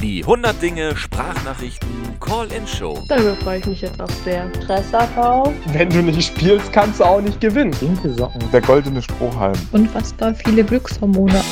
[0.00, 3.04] Die 100 Dinge Sprachnachrichten Call-In-Show.
[3.08, 4.48] Darüber freue ich mich jetzt auch sehr.
[4.62, 5.52] Stressabbau.
[5.72, 7.72] Wenn du nicht spielst, kannst du auch nicht gewinnen.
[7.72, 8.48] Pinke Socken.
[8.52, 9.58] Der goldene Strohhalm.
[9.72, 11.42] Unfassbar viele Glückshormone.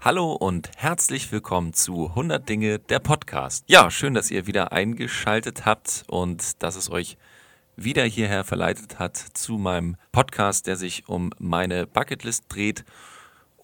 [0.00, 3.64] Hallo und herzlich willkommen zu 100 Dinge, der Podcast.
[3.68, 7.18] Ja, schön, dass ihr wieder eingeschaltet habt und dass es euch
[7.76, 12.86] wieder hierher verleitet hat zu meinem Podcast, der sich um meine Bucketlist dreht.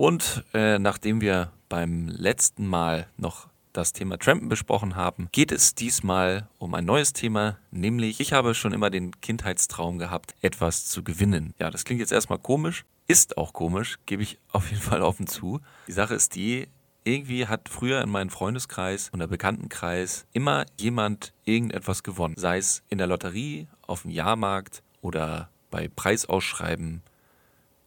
[0.00, 5.74] Und äh, nachdem wir beim letzten Mal noch das Thema Trampen besprochen haben, geht es
[5.74, 11.04] diesmal um ein neues Thema, nämlich ich habe schon immer den Kindheitstraum gehabt, etwas zu
[11.04, 11.52] gewinnen.
[11.58, 15.26] Ja, das klingt jetzt erstmal komisch, ist auch komisch, gebe ich auf jeden Fall offen
[15.26, 15.60] zu.
[15.86, 16.68] Die Sache ist die,
[17.04, 22.36] irgendwie hat früher in meinem Freundeskreis oder Bekanntenkreis immer jemand irgendetwas gewonnen.
[22.38, 27.02] Sei es in der Lotterie, auf dem Jahrmarkt oder bei Preisausschreiben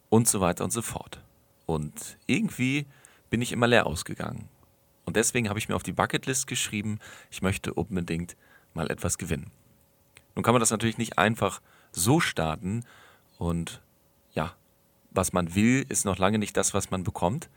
[0.09, 1.19] und so weiter und so fort.
[1.65, 2.85] Und irgendwie
[3.29, 4.49] bin ich immer leer ausgegangen.
[5.05, 8.35] Und deswegen habe ich mir auf die Bucketlist geschrieben, ich möchte unbedingt
[8.73, 9.51] mal etwas gewinnen.
[10.35, 12.85] Nun kann man das natürlich nicht einfach so starten
[13.37, 13.81] und
[14.33, 14.55] ja,
[15.11, 17.49] was man will, ist noch lange nicht das, was man bekommt.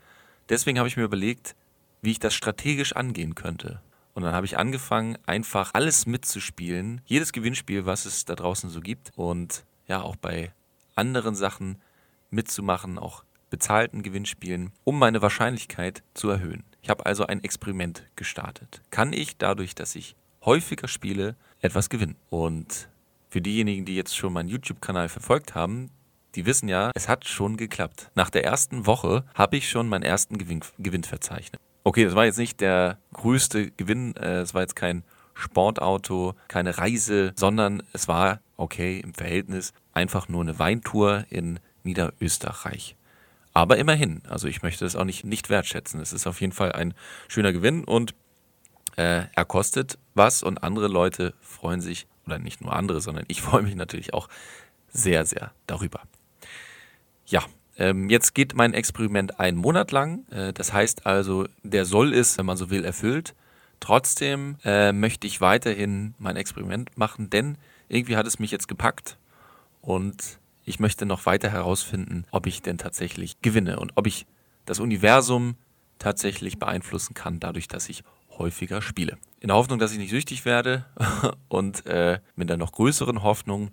[0.49, 1.55] Deswegen habe ich mir überlegt,
[2.01, 3.81] wie ich das strategisch angehen könnte.
[4.13, 8.81] Und dann habe ich angefangen, einfach alles mitzuspielen, jedes Gewinnspiel, was es da draußen so
[8.81, 10.51] gibt und ja, auch bei
[10.95, 11.81] anderen Sachen
[12.29, 16.63] mitzumachen, auch bezahlten Gewinnspielen, um meine Wahrscheinlichkeit zu erhöhen.
[16.81, 18.81] Ich habe also ein Experiment gestartet.
[18.91, 22.15] Kann ich dadurch, dass ich häufiger spiele, etwas gewinnen?
[22.29, 22.89] Und
[23.29, 25.89] für diejenigen, die jetzt schon meinen YouTube-Kanal verfolgt haben,
[26.35, 28.11] die wissen ja, es hat schon geklappt.
[28.15, 31.61] Nach der ersten Woche habe ich schon meinen ersten Gewinn, Gewinn verzeichnet.
[31.83, 35.03] Okay, das war jetzt nicht der größte Gewinn, äh, es war jetzt kein
[35.33, 42.96] Sportauto, keine Reise, sondern es war, okay, im Verhältnis einfach nur eine Weintour in Niederösterreich.
[43.57, 45.99] Aber immerhin, also ich möchte das auch nicht, nicht wertschätzen.
[45.99, 46.93] Es ist auf jeden Fall ein
[47.27, 48.13] schöner Gewinn und
[48.97, 53.41] äh, er kostet was und andere Leute freuen sich, oder nicht nur andere, sondern ich
[53.47, 54.29] freue mich natürlich auch
[54.89, 56.01] sehr, sehr darüber.
[57.25, 57.43] Ja,
[57.79, 60.27] ähm, jetzt geht mein Experiment einen Monat lang.
[60.29, 63.33] Äh, das heißt also, der Soll ist, wenn man so will, erfüllt.
[63.79, 67.57] Trotzdem äh, möchte ich weiterhin mein Experiment machen, denn
[67.89, 69.17] irgendwie hat es mich jetzt gepackt
[69.81, 74.27] und ich möchte noch weiter herausfinden, ob ich denn tatsächlich gewinne und ob ich
[74.65, 75.55] das Universum
[75.97, 78.03] tatsächlich beeinflussen kann, dadurch, dass ich
[78.37, 79.17] häufiger spiele.
[79.39, 80.85] In der Hoffnung, dass ich nicht süchtig werde
[81.47, 83.71] und äh, mit der noch größeren Hoffnung,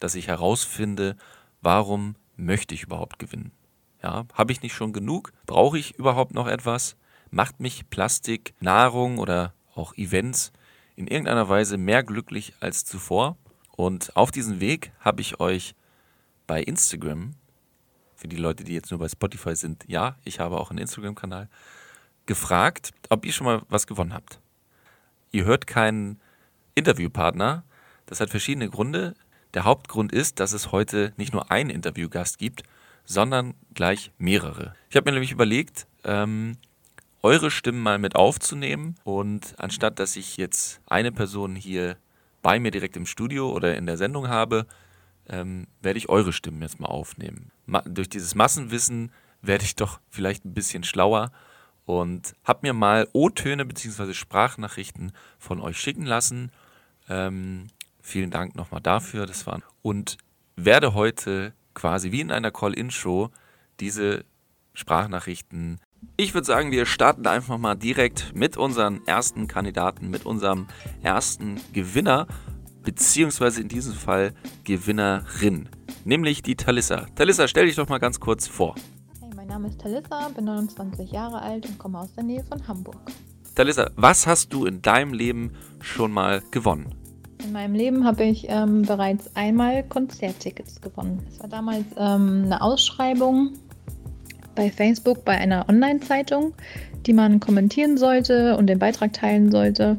[0.00, 1.16] dass ich herausfinde,
[1.62, 3.50] warum möchte ich überhaupt gewinnen.
[4.02, 5.32] Ja, habe ich nicht schon genug?
[5.46, 6.96] Brauche ich überhaupt noch etwas?
[7.30, 10.52] Macht mich Plastik, Nahrung oder auch Events
[10.94, 13.38] in irgendeiner Weise mehr glücklich als zuvor?
[13.74, 15.74] Und auf diesem Weg habe ich euch
[16.46, 17.34] bei Instagram,
[18.16, 21.48] für die Leute, die jetzt nur bei Spotify sind, ja, ich habe auch einen Instagram-Kanal,
[22.26, 24.40] gefragt, ob ihr schon mal was gewonnen habt.
[25.30, 26.20] Ihr hört keinen
[26.74, 27.64] Interviewpartner.
[28.06, 29.14] Das hat verschiedene Gründe.
[29.52, 32.62] Der Hauptgrund ist, dass es heute nicht nur einen Interviewgast gibt,
[33.04, 34.74] sondern gleich mehrere.
[34.90, 36.56] Ich habe mir nämlich überlegt, ähm,
[37.22, 41.96] eure Stimmen mal mit aufzunehmen und anstatt dass ich jetzt eine Person hier
[42.42, 44.66] bei mir direkt im Studio oder in der Sendung habe,
[45.28, 47.50] ähm, werde ich eure Stimmen jetzt mal aufnehmen.
[47.66, 49.12] Ma durch dieses Massenwissen
[49.42, 51.30] werde ich doch vielleicht ein bisschen schlauer
[51.84, 54.14] und habe mir mal O-Töne bzw.
[54.14, 56.50] Sprachnachrichten von euch schicken lassen.
[57.08, 57.68] Ähm,
[58.00, 59.26] vielen Dank nochmal dafür.
[59.26, 60.16] Das waren und
[60.56, 63.30] werde heute quasi wie in einer Call-in-Show
[63.80, 64.24] diese
[64.72, 65.80] Sprachnachrichten.
[66.16, 70.68] Ich würde sagen, wir starten einfach mal direkt mit unserem ersten Kandidaten, mit unserem
[71.02, 72.26] ersten Gewinner
[72.84, 74.32] beziehungsweise in diesem Fall
[74.64, 75.68] Gewinnerin,
[76.04, 77.06] nämlich die Talissa.
[77.14, 78.74] Talissa, stell dich doch mal ganz kurz vor.
[79.20, 82.66] Hey, mein Name ist Talissa, bin 29 Jahre alt und komme aus der Nähe von
[82.68, 83.00] Hamburg.
[83.54, 86.94] Talissa, was hast du in deinem Leben schon mal gewonnen?
[87.44, 91.22] In meinem Leben habe ich ähm, bereits einmal Konzerttickets gewonnen.
[91.30, 93.52] Es war damals ähm, eine Ausschreibung
[94.54, 96.54] bei Facebook bei einer Online-Zeitung,
[97.06, 99.98] die man kommentieren sollte und den Beitrag teilen sollte.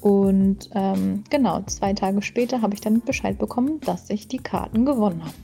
[0.00, 4.86] Und ähm, genau, zwei Tage später habe ich dann Bescheid bekommen, dass ich die Karten
[4.86, 5.34] gewonnen habe.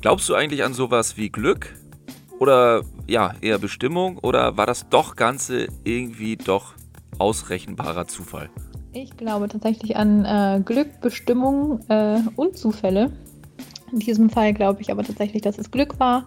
[0.00, 1.74] Glaubst du eigentlich an sowas wie Glück?
[2.40, 4.18] Oder ja, eher Bestimmung?
[4.18, 6.74] Oder war das doch Ganze irgendwie doch
[7.18, 8.50] ausrechenbarer Zufall?
[8.92, 13.12] Ich glaube tatsächlich an äh, Glück, Bestimmung äh, und Zufälle.
[13.92, 16.26] In diesem Fall glaube ich aber tatsächlich, dass es Glück war.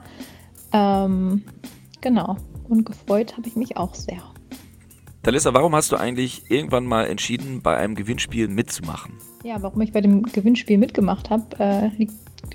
[0.72, 1.44] Ähm,
[2.02, 2.38] genau.
[2.70, 4.22] Und gefreut habe ich mich auch sehr.
[5.28, 9.16] Talissa, warum hast du eigentlich irgendwann mal entschieden, bei einem Gewinnspiel mitzumachen?
[9.44, 12.14] Ja, warum ich bei dem Gewinnspiel mitgemacht habe, äh, liegt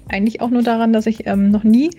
[0.08, 1.90] eigentlich auch nur daran, dass ich ähm, noch nie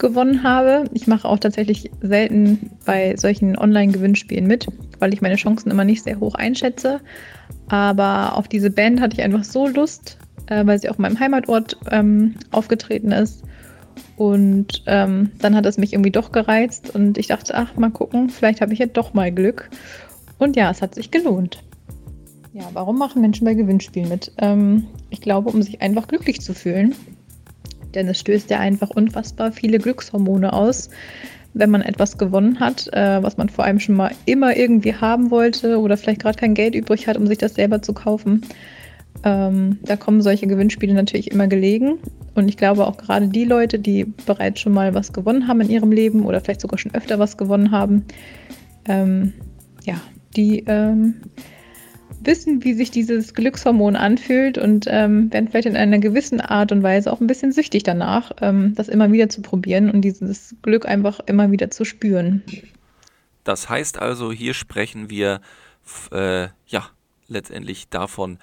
[0.00, 0.82] gewonnen habe.
[0.94, 4.66] Ich mache auch tatsächlich selten bei solchen Online-Gewinnspielen mit,
[4.98, 7.00] weil ich meine Chancen immer nicht sehr hoch einschätze.
[7.68, 10.18] Aber auf diese Band hatte ich einfach so Lust,
[10.48, 13.44] äh, weil sie auch in meinem Heimatort ähm, aufgetreten ist.
[14.16, 18.28] Und ähm, dann hat es mich irgendwie doch gereizt und ich dachte, ach, mal gucken,
[18.28, 19.70] vielleicht habe ich ja doch mal Glück.
[20.38, 21.62] Und ja, es hat sich gelohnt.
[22.52, 24.32] Ja, warum machen Menschen bei Gewinnspielen mit?
[24.38, 26.94] Ähm, ich glaube, um sich einfach glücklich zu fühlen.
[27.94, 30.90] Denn es stößt ja einfach unfassbar viele Glückshormone aus,
[31.54, 35.30] wenn man etwas gewonnen hat, äh, was man vor allem schon mal immer irgendwie haben
[35.30, 38.42] wollte oder vielleicht gerade kein Geld übrig hat, um sich das selber zu kaufen.
[39.24, 41.98] Ähm, da kommen solche Gewinnspiele natürlich immer gelegen.
[42.34, 45.70] Und ich glaube auch gerade die Leute, die bereits schon mal was gewonnen haben in
[45.70, 48.04] ihrem Leben oder vielleicht sogar schon öfter was gewonnen haben,
[48.86, 49.32] ähm,
[49.84, 50.00] ja,
[50.36, 51.22] die ähm,
[52.20, 56.82] wissen, wie sich dieses Glückshormon anfühlt und ähm, werden vielleicht in einer gewissen Art und
[56.82, 60.86] Weise auch ein bisschen süchtig danach, ähm, das immer wieder zu probieren und dieses Glück
[60.86, 62.42] einfach immer wieder zu spüren.
[63.44, 65.40] Das heißt also, hier sprechen wir
[66.10, 66.90] äh, ja
[67.28, 68.38] letztendlich davon,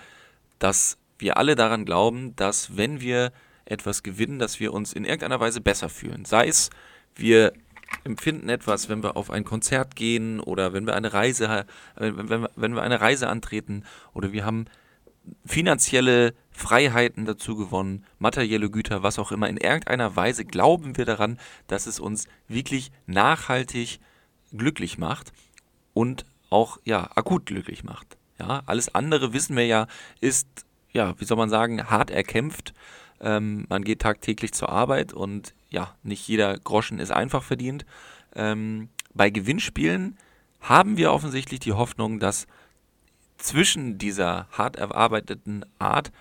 [0.59, 3.31] dass wir alle daran glauben, dass wenn wir
[3.65, 6.25] etwas gewinnen, dass wir uns in irgendeiner Weise besser fühlen.
[6.25, 6.69] Sei es,
[7.15, 7.53] wir
[8.03, 11.65] empfinden etwas, wenn wir auf ein Konzert gehen oder wenn wir eine Reise,
[11.95, 13.83] äh, wenn, wir, eine Reise antreten
[14.13, 14.65] oder wir haben
[15.45, 19.49] finanzielle Freiheiten dazu gewonnen, materielle Güter, was auch immer.
[19.49, 23.99] In irgendeiner Weise glauben wir daran, dass es uns wirklich nachhaltig
[24.51, 25.31] glücklich macht
[25.93, 28.17] und auch ja akut glücklich macht.
[28.39, 29.87] Ja, alles andere wissen wir ja
[30.19, 30.47] ist
[30.91, 32.73] ja wie soll man sagen hart erkämpft.
[33.23, 37.85] Ähm, man geht tagtäglich zur Arbeit und ja, nicht jeder Groschen ist einfach verdient.
[38.35, 40.17] Ähm, bei Gewinnspielen
[40.59, 42.47] haben wir offensichtlich die Hoffnung, dass
[43.37, 46.11] zwischen dieser hart erarbeiteten Art,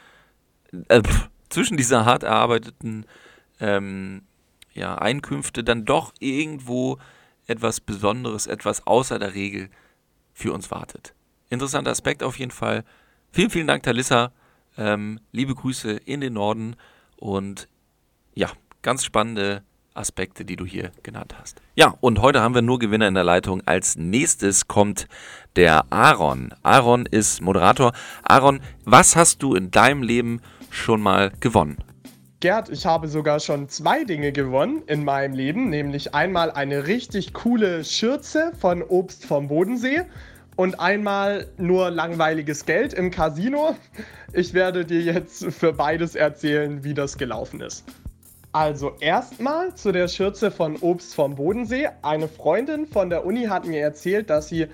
[0.89, 3.05] äh, pff, zwischen dieser hart erarbeiteten
[3.61, 4.23] ähm,
[4.73, 6.99] ja, Einkünfte dann doch irgendwo
[7.47, 9.71] etwas Besonderes, etwas außer der Regel
[10.33, 11.15] für uns wartet.
[11.51, 12.85] Interessanter Aspekt auf jeden Fall.
[13.33, 14.33] Vielen, vielen Dank, Talissa.
[14.79, 16.77] Ähm, liebe Grüße in den Norden
[17.23, 17.69] und
[18.35, 18.49] ja,
[18.83, 19.63] ganz spannende
[19.95, 21.61] Aspekte, die du hier genannt hast.
[21.77, 23.63] Ja, und heute haben wir nur Gewinner in der Leitung.
[23.67, 25.07] Als nächstes kommt
[25.55, 26.53] der Aaron.
[26.63, 27.93] Aaron ist Moderator.
[28.25, 30.41] Aaron, was hast du in deinem Leben
[30.71, 31.77] schon mal gewonnen?
[32.41, 37.35] Gerd, ich habe sogar schon zwei Dinge gewonnen in meinem Leben, nämlich einmal eine richtig
[37.35, 40.07] coole Schürze von Obst vom Bodensee
[40.57, 43.77] und einmal nur langweiliges Geld im Casino.
[44.33, 47.85] Ich werde dir jetzt für beides erzählen, wie das gelaufen ist.
[48.53, 51.89] Also erstmal zu der Schürze von Obst vom Bodensee.
[52.03, 54.67] Eine Freundin von der Uni hat mir erzählt, dass sie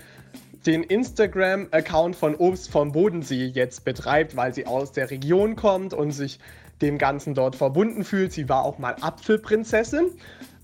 [0.65, 6.11] den Instagram-Account von Obst vom Bodensee jetzt betreibt, weil sie aus der Region kommt und
[6.11, 6.39] sich
[6.81, 8.33] dem Ganzen dort verbunden fühlt.
[8.33, 10.11] Sie war auch mal Apfelprinzessin.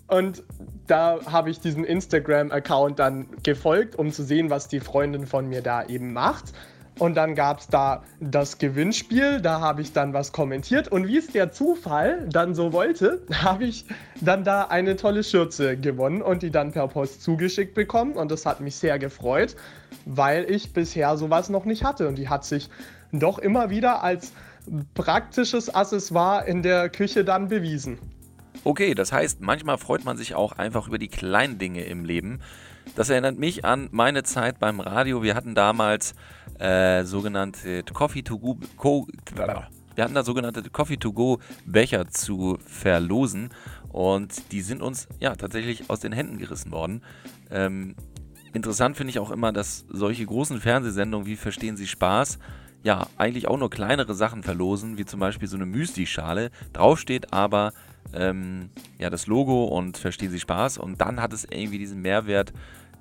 [0.07, 0.43] Und
[0.87, 5.61] da habe ich diesen Instagram-Account dann gefolgt, um zu sehen, was die Freundin von mir
[5.61, 6.53] da eben macht.
[6.97, 10.87] Und dann gab es da das Gewinnspiel, da habe ich dann was kommentiert.
[10.87, 13.85] Und wie es der Zufall dann so wollte, habe ich
[14.21, 18.13] dann da eine tolle Schürze gewonnen und die dann per Post zugeschickt bekommen.
[18.13, 19.55] Und das hat mich sehr gefreut,
[20.05, 22.07] weil ich bisher sowas noch nicht hatte.
[22.07, 22.69] Und die hat sich
[23.11, 24.31] doch immer wieder als
[24.93, 27.99] praktisches Accessoire in der Küche dann bewiesen.
[28.65, 32.39] Okay, das heißt, manchmal freut man sich auch einfach über die kleinen Dinge im Leben.
[32.95, 35.21] Das erinnert mich an meine Zeit beim Radio.
[35.21, 36.15] Wir hatten damals
[36.57, 39.07] äh, sogenannte Coffee to go,
[39.93, 43.51] wir hatten da sogenannte Coffee to go Becher zu verlosen
[43.89, 47.03] und die sind uns ja tatsächlich aus den Händen gerissen worden.
[47.51, 47.95] Ähm,
[48.51, 52.39] interessant finde ich auch immer, dass solche großen Fernsehsendungen wie Verstehen Sie Spaß
[52.81, 56.49] ja eigentlich auch nur kleinere Sachen verlosen, wie zum Beispiel so eine Müsli-Schale.
[56.73, 57.71] Draufsteht aber
[58.13, 62.53] ähm, ja das Logo und Verstehen Sie Spaß und dann hat es irgendwie diesen Mehrwert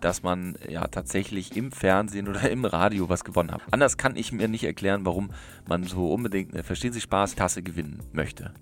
[0.04, 3.62] dass man ja tatsächlich im Fernsehen oder im Radio was gewonnen hat.
[3.70, 5.30] Anders kann ich mir nicht erklären, warum
[5.66, 8.52] man so unbedingt eine Verstehen Sie Spaß Tasse gewinnen möchte.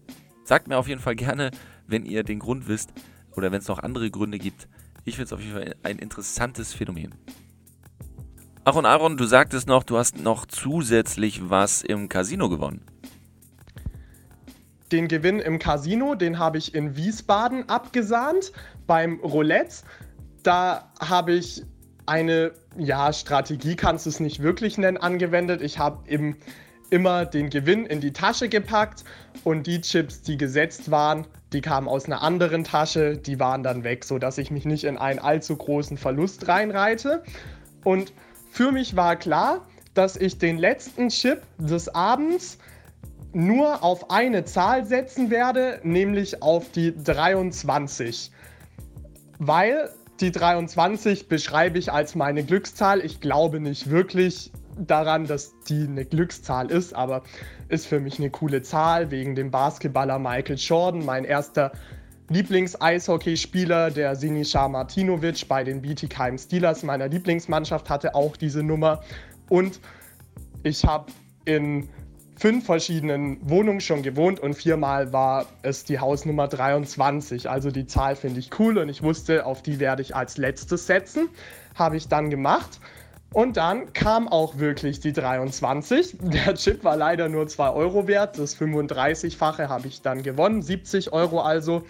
[0.44, 1.50] Sagt mir auf jeden Fall gerne,
[1.86, 2.92] wenn ihr den Grund wisst
[3.36, 4.68] oder wenn es noch andere Gründe gibt.
[5.04, 7.14] Ich finde es auf jeden Fall ein interessantes Phänomen.
[8.64, 12.84] Ach und Aaron, du sagtest noch, du hast noch zusätzlich was im Casino gewonnen.
[14.92, 18.52] Den Gewinn im Casino, den habe ich in Wiesbaden abgesahnt
[18.86, 19.82] beim Roulette
[20.42, 21.64] da habe ich
[22.06, 25.62] eine, ja, Strategie kannst du es nicht wirklich nennen, angewendet.
[25.62, 26.36] Ich habe eben
[26.90, 29.04] immer den Gewinn in die Tasche gepackt
[29.44, 33.84] und die Chips, die gesetzt waren, die kamen aus einer anderen Tasche, die waren dann
[33.84, 37.22] weg, sodass ich mich nicht in einen allzu großen Verlust reinreite.
[37.84, 38.12] Und
[38.50, 42.58] für mich war klar, dass ich den letzten Chip des Abends
[43.34, 48.30] nur auf eine Zahl setzen werde, nämlich auf die 23.
[49.38, 53.00] Weil die 23 beschreibe ich als meine Glückszahl.
[53.00, 57.22] Ich glaube nicht wirklich daran, dass die eine Glückszahl ist, aber
[57.68, 61.72] ist für mich eine coole Zahl wegen dem Basketballer Michael Jordan, mein erster
[62.28, 69.02] Lieblings-Eishockeyspieler, der Sinisa Martinovic bei den Bietigheim Steelers meiner Lieblingsmannschaft hatte auch diese Nummer
[69.48, 69.80] und
[70.62, 71.12] ich habe
[71.44, 71.88] in
[72.42, 77.48] fünf verschiedenen Wohnungen schon gewohnt und viermal war es die Hausnummer 23.
[77.48, 80.88] Also die Zahl finde ich cool und ich wusste, auf die werde ich als letztes
[80.88, 81.28] setzen.
[81.76, 82.80] Habe ich dann gemacht.
[83.32, 86.16] Und dann kam auch wirklich die 23.
[86.20, 88.40] Der Chip war leider nur 2 Euro wert.
[88.40, 91.84] Das 35-fache habe ich dann gewonnen, 70 Euro also.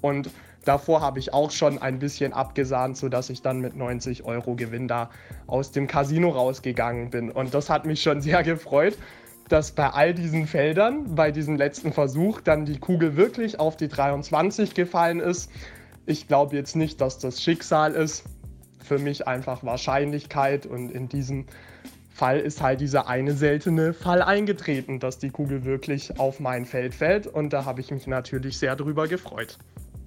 [0.00, 0.30] Und
[0.64, 4.88] davor habe ich auch schon ein bisschen abgesahnt, sodass ich dann mit 90 Euro Gewinn
[4.88, 5.10] da
[5.46, 7.30] aus dem Casino rausgegangen bin.
[7.30, 8.98] Und das hat mich schon sehr gefreut
[9.52, 13.88] dass bei all diesen Feldern, bei diesem letzten Versuch, dann die Kugel wirklich auf die
[13.88, 15.50] 23 gefallen ist.
[16.06, 18.24] Ich glaube jetzt nicht, dass das Schicksal ist.
[18.82, 21.44] Für mich einfach Wahrscheinlichkeit und in diesem
[22.14, 26.94] Fall ist halt dieser eine seltene Fall eingetreten, dass die Kugel wirklich auf mein Feld
[26.94, 29.58] fällt und da habe ich mich natürlich sehr drüber gefreut.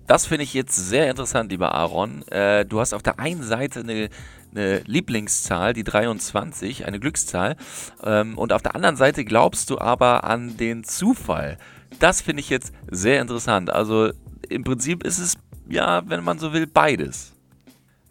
[0.08, 2.28] Das finde ich jetzt sehr interessant, lieber Aaron.
[2.28, 4.10] Äh, du hast auf der einen Seite eine,
[4.52, 7.56] eine Lieblingszahl, die 23, eine Glückszahl.
[8.04, 11.58] Ähm, und auf der anderen Seite glaubst du aber an den Zufall.
[12.00, 13.72] Das finde ich jetzt sehr interessant.
[13.72, 14.12] Also
[14.48, 17.34] im Prinzip ist es, ja, wenn man so will, beides.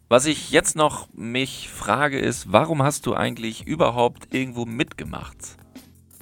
[0.08, 5.56] Was ich jetzt noch mich frage ist, warum hast du eigentlich überhaupt irgendwo mitgemacht?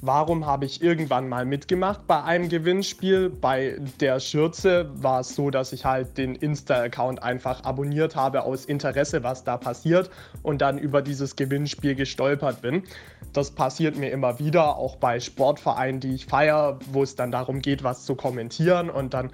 [0.05, 3.29] Warum habe ich irgendwann mal mitgemacht bei einem Gewinnspiel?
[3.29, 8.65] Bei der Schürze war es so, dass ich halt den Insta-Account einfach abonniert habe aus
[8.65, 10.09] Interesse, was da passiert
[10.41, 12.83] und dann über dieses Gewinnspiel gestolpert bin.
[13.31, 17.61] Das passiert mir immer wieder, auch bei Sportvereinen, die ich feiere, wo es dann darum
[17.61, 19.31] geht, was zu kommentieren und dann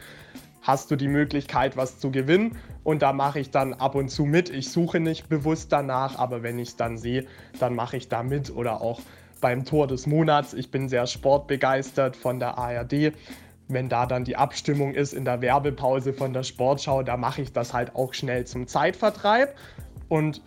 [0.61, 2.57] hast du die Möglichkeit, was zu gewinnen.
[2.83, 4.51] Und da mache ich dann ab und zu mit.
[4.51, 7.25] Ich suche nicht bewusst danach, aber wenn ich es dann sehe,
[7.59, 8.99] dann mache ich da mit oder auch
[9.39, 10.53] beim Tor des Monats.
[10.53, 13.13] Ich bin sehr sportbegeistert von der ARD.
[13.67, 17.53] Wenn da dann die Abstimmung ist in der Werbepause von der Sportschau, da mache ich
[17.53, 19.55] das halt auch schnell zum Zeitvertreib.
[20.07, 20.41] Und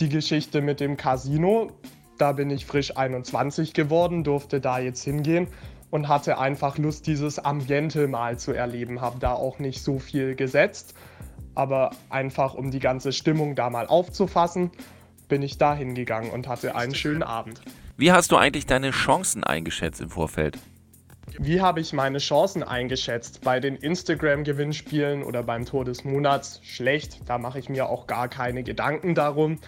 [0.00, 1.72] die Geschichte mit dem Casino,
[2.18, 5.48] da bin ich frisch 21 geworden, durfte da jetzt hingehen
[5.90, 9.00] und hatte einfach Lust, dieses Ambiente mal zu erleben.
[9.00, 10.94] Habe da auch nicht so viel gesetzt,
[11.54, 14.70] aber einfach um die ganze Stimmung da mal aufzufassen
[15.28, 17.60] bin ich da hingegangen und hatte einen schönen Abend.
[17.96, 20.58] Wie hast du eigentlich deine Chancen eingeschätzt im Vorfeld?
[21.38, 23.42] Wie habe ich meine Chancen eingeschätzt?
[23.42, 27.20] Bei den Instagram-Gewinnspielen oder beim Tor des Monats schlecht.
[27.26, 29.58] Da mache ich mir auch gar keine Gedanken darum.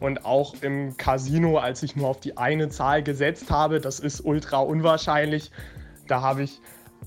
[0.00, 4.20] Und auch im Casino, als ich nur auf die eine Zahl gesetzt habe, das ist
[4.24, 5.50] ultra unwahrscheinlich.
[6.06, 6.60] Da habe ich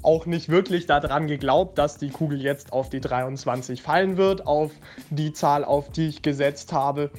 [0.03, 4.71] auch nicht wirklich daran geglaubt, dass die Kugel jetzt auf die 23 fallen wird, auf
[5.09, 7.11] die Zahl, auf die ich gesetzt habe.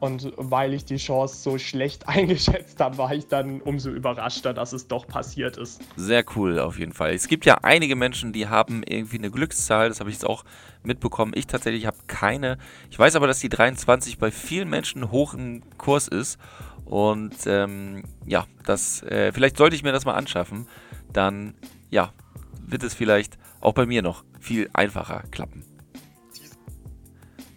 [0.00, 4.72] Und weil ich die Chance so schlecht eingeschätzt habe, war ich dann umso überraschter, dass
[4.72, 5.82] es doch passiert ist.
[5.96, 7.12] Sehr cool auf jeden Fall.
[7.12, 10.44] Es gibt ja einige Menschen, die haben irgendwie eine Glückszahl, das habe ich jetzt auch
[10.82, 11.32] mitbekommen.
[11.34, 12.56] Ich tatsächlich habe keine.
[12.90, 16.38] Ich weiß aber, dass die 23 bei vielen Menschen hoch im Kurs ist.
[16.86, 20.66] Und ähm, ja, das, äh, vielleicht sollte ich mir das mal anschaffen.
[21.12, 21.54] Dann
[21.90, 22.12] ja,
[22.66, 25.69] wird es vielleicht auch bei mir noch viel einfacher klappen.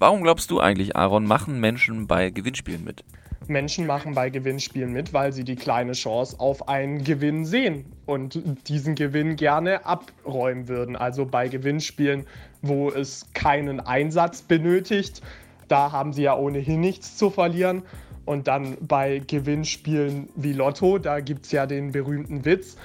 [0.03, 3.05] Warum glaubst du eigentlich, Aaron, machen Menschen bei Gewinnspielen mit?
[3.47, 8.37] Menschen machen bei Gewinnspielen mit, weil sie die kleine Chance auf einen Gewinn sehen und
[8.67, 10.97] diesen Gewinn gerne abräumen würden.
[10.97, 12.25] Also bei Gewinnspielen,
[12.61, 15.21] wo es keinen Einsatz benötigt,
[15.69, 17.83] da haben sie ja ohnehin nichts zu verlieren.
[18.25, 22.75] Und dann bei Gewinnspielen wie Lotto, da gibt es ja den berühmten Witz,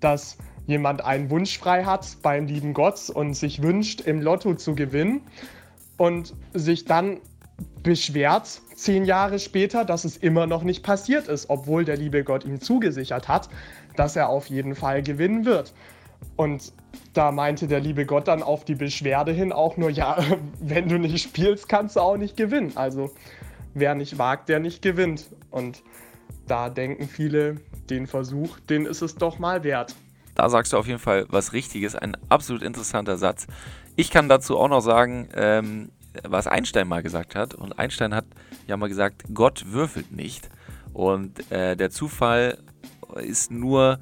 [0.00, 4.74] dass jemand einen Wunsch frei hat beim lieben Gott und sich wünscht, im Lotto zu
[4.74, 5.20] gewinnen
[5.96, 7.20] und sich dann
[7.82, 12.44] beschwert, zehn Jahre später, dass es immer noch nicht passiert ist, obwohl der liebe Gott
[12.44, 13.48] ihm zugesichert hat,
[13.96, 15.72] dass er auf jeden Fall gewinnen wird.
[16.36, 16.72] Und
[17.12, 20.18] da meinte der liebe Gott dann auf die Beschwerde hin auch nur, ja,
[20.60, 22.72] wenn du nicht spielst, kannst du auch nicht gewinnen.
[22.76, 23.10] Also
[23.74, 25.28] wer nicht wagt, der nicht gewinnt.
[25.50, 25.82] Und
[26.46, 27.56] da denken viele,
[27.90, 29.94] den Versuch, den ist es doch mal wert.
[30.34, 33.46] Da sagst du auf jeden Fall was Richtiges, ein absolut interessanter Satz.
[33.96, 35.90] Ich kann dazu auch noch sagen, ähm,
[36.22, 37.54] was Einstein mal gesagt hat.
[37.54, 38.26] Und Einstein hat
[38.66, 40.48] ja mal gesagt, Gott würfelt nicht.
[40.92, 42.58] Und äh, der Zufall
[43.16, 43.98] ist nur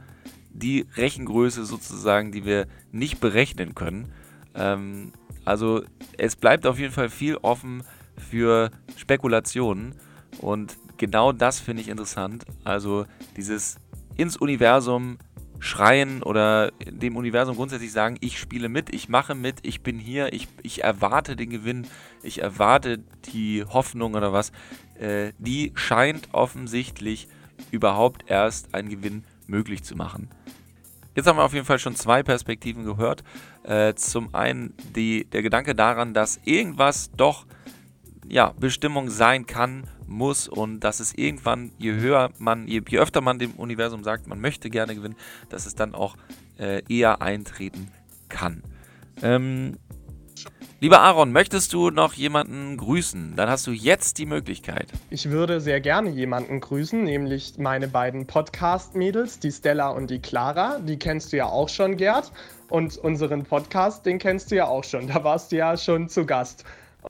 [0.51, 4.13] die Rechengröße sozusagen, die wir nicht berechnen können.
[4.55, 5.13] Ähm,
[5.45, 5.83] also
[6.19, 7.83] es bleibt auf jeden Fall viel offen
[8.17, 9.95] für Spekulationen.
[10.39, 12.45] Und genau das finde ich interessant.
[12.65, 13.07] Also
[13.37, 13.77] dieses
[14.17, 15.19] ins Universum
[15.63, 20.33] schreien oder dem Universum grundsätzlich sagen, ich spiele mit, ich mache mit, ich bin hier,
[20.33, 21.87] ich, ich erwarte den Gewinn,
[22.25, 22.99] ich erwarte
[23.33, 24.51] die Hoffnung oder was,
[24.99, 27.29] äh, die scheint offensichtlich
[27.71, 30.29] überhaupt erst einen Gewinn möglich zu machen.
[31.15, 33.23] Jetzt haben wir auf jeden Fall schon zwei Perspektiven gehört.
[33.63, 37.47] Äh, zum einen die, der Gedanke daran, dass irgendwas doch
[38.29, 43.21] ja, Bestimmung sein kann, muss und dass es irgendwann, je höher man, je, je öfter
[43.21, 45.17] man dem Universum sagt, man möchte gerne gewinnen,
[45.49, 46.17] dass es dann auch
[46.59, 47.89] äh, eher eintreten
[48.29, 48.63] kann.
[49.23, 49.77] Ähm,
[50.83, 53.37] Lieber Aaron, möchtest du noch jemanden grüßen?
[53.37, 54.89] Dann hast du jetzt die Möglichkeit.
[55.11, 60.81] Ich würde sehr gerne jemanden grüßen, nämlich meine beiden Podcast-Mädels, die Stella und die Clara.
[60.81, 62.33] Die kennst du ja auch schon, Gerd.
[62.69, 65.07] Und unseren Podcast, den kennst du ja auch schon.
[65.07, 66.65] Da warst du ja schon zu Gast.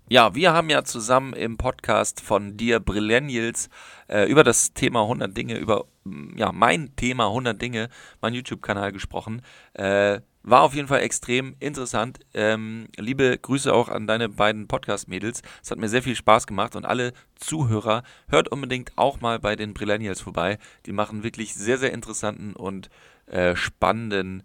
[0.09, 3.69] Ja, wir haben ja zusammen im Podcast von dir Brillennials
[4.09, 7.89] äh, über das Thema 100 Dinge, über mm, ja, mein Thema 100 Dinge,
[8.21, 9.43] mein YouTube-Kanal gesprochen.
[9.75, 12.21] Äh, war auf jeden Fall extrem interessant.
[12.35, 15.43] Ähm, liebe Grüße auch an deine beiden Podcast-Mädels.
[15.63, 19.57] Es hat mir sehr viel Spaß gemacht und alle Zuhörer, hört unbedingt auch mal bei
[19.57, 20.59] den Brillennials vorbei.
[20.87, 22.89] Die machen wirklich sehr, sehr interessanten und
[23.27, 24.43] äh, spannenden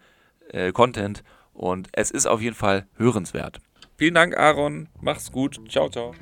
[0.50, 1.24] äh, Content
[1.54, 3.60] und es ist auf jeden Fall hörenswert.
[4.00, 4.90] Vielen Dank, Aaron.
[5.02, 5.60] Mach's gut.
[5.70, 6.14] Ciao, ciao.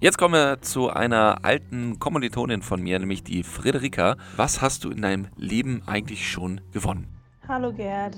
[0.00, 4.16] Jetzt kommen wir zu einer alten Kommilitonin von mir, nämlich die Friederika.
[4.36, 7.06] Was hast du in deinem Leben eigentlich schon gewonnen?
[7.46, 8.16] Hallo Gerd.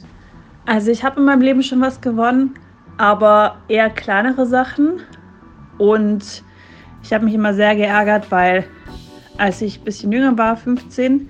[0.65, 2.55] Also ich habe in meinem Leben schon was gewonnen,
[2.97, 5.03] aber eher kleinere Sachen.
[5.77, 6.43] Und
[7.03, 8.65] ich habe mich immer sehr geärgert, weil
[9.37, 11.29] als ich ein bisschen jünger war, 15,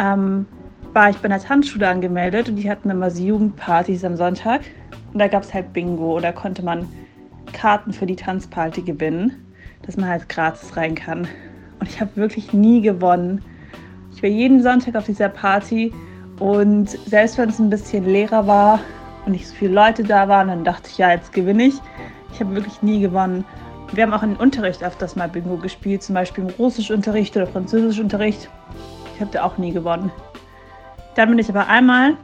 [0.00, 0.46] ähm,
[0.92, 4.62] war ich bei einer Tanzschule angemeldet und die hatten immer so Jugendpartys am Sonntag.
[5.12, 6.88] Und da gab es halt Bingo oder konnte man
[7.52, 9.46] Karten für die Tanzparty gewinnen,
[9.84, 11.28] dass man halt gratis rein kann.
[11.80, 13.42] Und ich habe wirklich nie gewonnen.
[14.14, 15.92] Ich war jeden Sonntag auf dieser Party
[16.38, 18.80] und selbst wenn es ein bisschen leerer war
[19.26, 21.74] und nicht so viele Leute da waren, dann dachte ich, ja, jetzt gewinne ich.
[22.32, 23.44] Ich habe wirklich nie gewonnen.
[23.92, 28.48] Wir haben auch in Unterricht öfters mal Bingo gespielt, zum Beispiel im Russischunterricht oder Französischunterricht.
[29.14, 30.10] Ich habe da auch nie gewonnen.
[31.14, 32.16] Dann bin ich aber einmal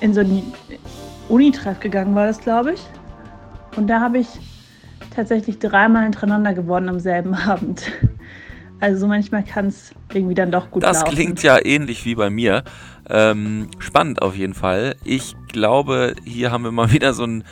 [0.00, 0.52] in so einen
[1.32, 2.80] Unitreff gegangen, war das, glaube ich.
[3.76, 4.28] Und da habe ich
[5.14, 7.90] tatsächlich dreimal hintereinander gewonnen am selben Abend.
[8.80, 11.06] Also manchmal kann es irgendwie dann doch gut das laufen.
[11.06, 12.64] Das klingt ja ähnlich wie bei mir.
[13.08, 14.96] Ähm, spannend auf jeden Fall.
[15.04, 17.44] Ich glaube, hier haben wir mal wieder so ein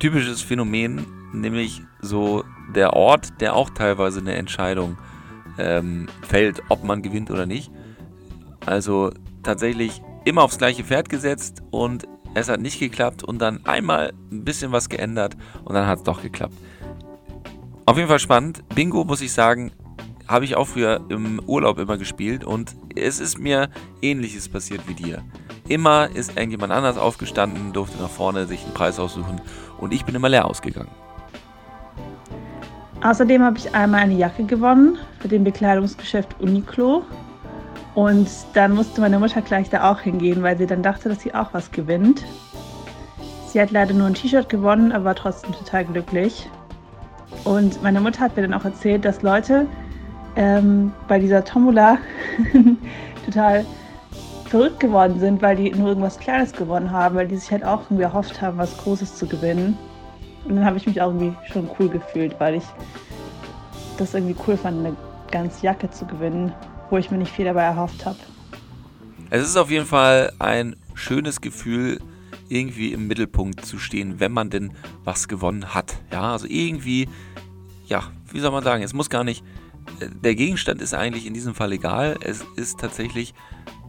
[0.00, 2.42] typisches Phänomen, nämlich so
[2.74, 4.98] der Ort, der auch teilweise eine Entscheidung
[5.58, 7.70] ähm, fällt, ob man gewinnt oder nicht.
[8.66, 9.12] Also
[9.44, 14.44] tatsächlich immer aufs gleiche Pferd gesetzt und es hat nicht geklappt und dann einmal ein
[14.44, 16.54] bisschen was geändert und dann hat es doch geklappt.
[17.86, 18.62] Auf jeden Fall spannend.
[18.74, 19.72] Bingo muss ich sagen,
[20.28, 23.68] habe ich auch früher im Urlaub immer gespielt und es ist mir
[24.00, 25.22] ähnliches passiert wie dir.
[25.68, 29.40] Immer ist irgendjemand anders aufgestanden, durfte nach vorne sich einen Preis aussuchen
[29.78, 30.90] und ich bin immer leer ausgegangen.
[33.02, 37.02] Außerdem habe ich einmal eine Jacke gewonnen für dem Bekleidungsgeschäft Uniqlo.
[37.94, 41.34] Und dann musste meine Mutter gleich da auch hingehen, weil sie dann dachte, dass sie
[41.34, 42.24] auch was gewinnt.
[43.46, 46.48] Sie hat leider nur ein T-Shirt gewonnen, aber war trotzdem total glücklich.
[47.44, 49.66] Und meine Mutter hat mir dann auch erzählt, dass Leute
[50.36, 51.98] ähm, bei dieser Tombola
[53.24, 53.64] total
[54.46, 57.82] verrückt geworden sind, weil die nur irgendwas Kleines gewonnen haben, weil die sich halt auch
[57.82, 59.76] irgendwie erhofft haben, was Großes zu gewinnen.
[60.44, 62.64] Und dann habe ich mich auch irgendwie schon cool gefühlt, weil ich
[63.96, 64.96] das irgendwie cool fand, eine
[65.30, 66.52] ganze Jacke zu gewinnen,
[66.90, 68.18] wo ich mir nicht viel dabei erhofft habe.
[69.30, 72.00] Es ist auf jeden Fall ein schönes Gefühl,
[72.48, 74.72] irgendwie im Mittelpunkt zu stehen, wenn man denn
[75.04, 75.96] was gewonnen hat.
[76.10, 77.08] Ja, also irgendwie,
[77.86, 79.44] ja, wie soll man sagen, es muss gar nicht,
[80.00, 82.18] der Gegenstand ist eigentlich in diesem Fall egal.
[82.22, 83.34] Es ist tatsächlich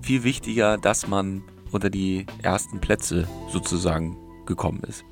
[0.01, 5.03] viel wichtiger, dass man unter die ersten Plätze sozusagen gekommen ist.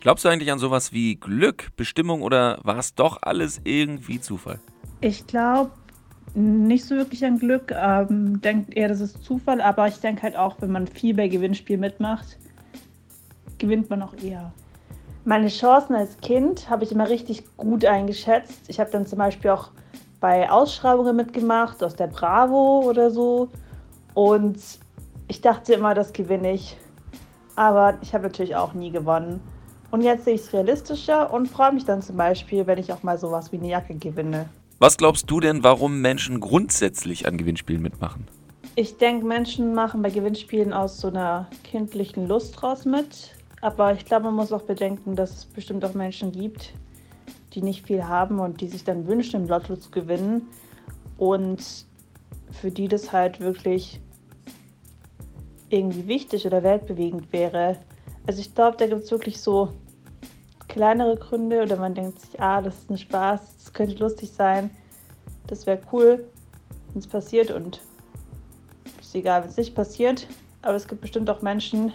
[0.00, 4.58] Glaubst du eigentlich an sowas wie Glück, Bestimmung oder war es doch alles irgendwie Zufall?
[5.02, 5.70] Ich glaube
[6.34, 7.72] nicht so wirklich an Glück.
[7.76, 11.28] Ähm, denke eher, das ist Zufall, aber ich denke halt auch, wenn man viel bei
[11.28, 12.36] Gewinnspielen mitmacht,
[13.58, 14.52] gewinnt man auch eher.
[15.24, 18.62] Meine Chancen als Kind habe ich immer richtig gut eingeschätzt.
[18.68, 19.70] Ich habe dann zum Beispiel auch
[20.18, 23.48] bei Ausschreibungen mitgemacht, aus der Bravo oder so.
[24.14, 24.58] Und
[25.28, 26.76] ich dachte immer, das gewinne ich.
[27.54, 29.40] Aber ich habe natürlich auch nie gewonnen.
[29.90, 33.02] Und jetzt sehe ich es realistischer und freue mich dann zum Beispiel, wenn ich auch
[33.02, 34.48] mal sowas wie eine Jacke gewinne.
[34.82, 38.26] Was glaubst du denn, warum Menschen grundsätzlich an Gewinnspielen mitmachen?
[38.76, 43.36] Ich denke, Menschen machen bei Gewinnspielen aus so einer kindlichen Lust raus mit.
[43.60, 46.72] Aber ich glaube, man muss auch bedenken, dass es bestimmt auch Menschen gibt,
[47.52, 50.48] die nicht viel haben und die sich dann wünschen, im Lotto zu gewinnen.
[51.18, 51.62] Und
[52.50, 54.00] für die das halt wirklich
[55.68, 57.76] irgendwie wichtig oder weltbewegend wäre.
[58.26, 59.74] Also ich glaube, da gibt es wirklich so
[60.70, 64.70] kleinere Gründe oder man denkt sich, ah, das ist ein Spaß, das könnte lustig sein,
[65.46, 66.24] das wäre cool,
[66.92, 67.80] wenn es passiert und
[69.00, 70.26] es ist egal, wenn es nicht passiert.
[70.62, 71.92] Aber es gibt bestimmt auch Menschen,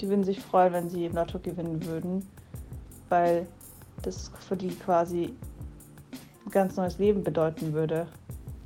[0.00, 2.26] die würden sich freuen, wenn sie im Lotto gewinnen würden,
[3.08, 3.46] weil
[4.02, 5.34] das für die quasi
[6.46, 8.06] ein ganz neues Leben bedeuten würde.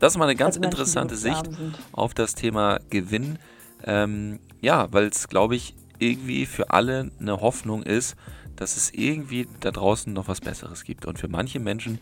[0.01, 1.49] Das ist mal eine ganz interessante Sicht
[1.93, 3.39] auf das Thema Gewinn.
[3.85, 8.17] Ähm, ja, weil es, glaube ich, irgendwie für alle eine Hoffnung ist,
[8.57, 11.07] dass es irgendwie da draußen noch was Besseres gibt.
[11.07, 11.99] Und für manche Menschen,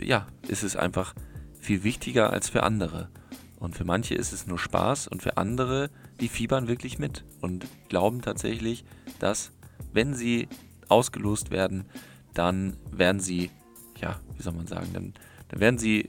[0.00, 1.14] ja, ist es einfach
[1.60, 3.08] viel wichtiger als für andere.
[3.58, 7.66] Und für manche ist es nur Spaß und für andere, die fiebern wirklich mit und
[7.88, 8.84] glauben tatsächlich,
[9.18, 9.52] dass
[9.92, 10.48] wenn sie
[10.88, 11.84] ausgelost werden,
[12.34, 13.50] dann werden sie,
[14.00, 15.14] ja, wie soll man sagen, dann,
[15.48, 16.08] dann werden sie,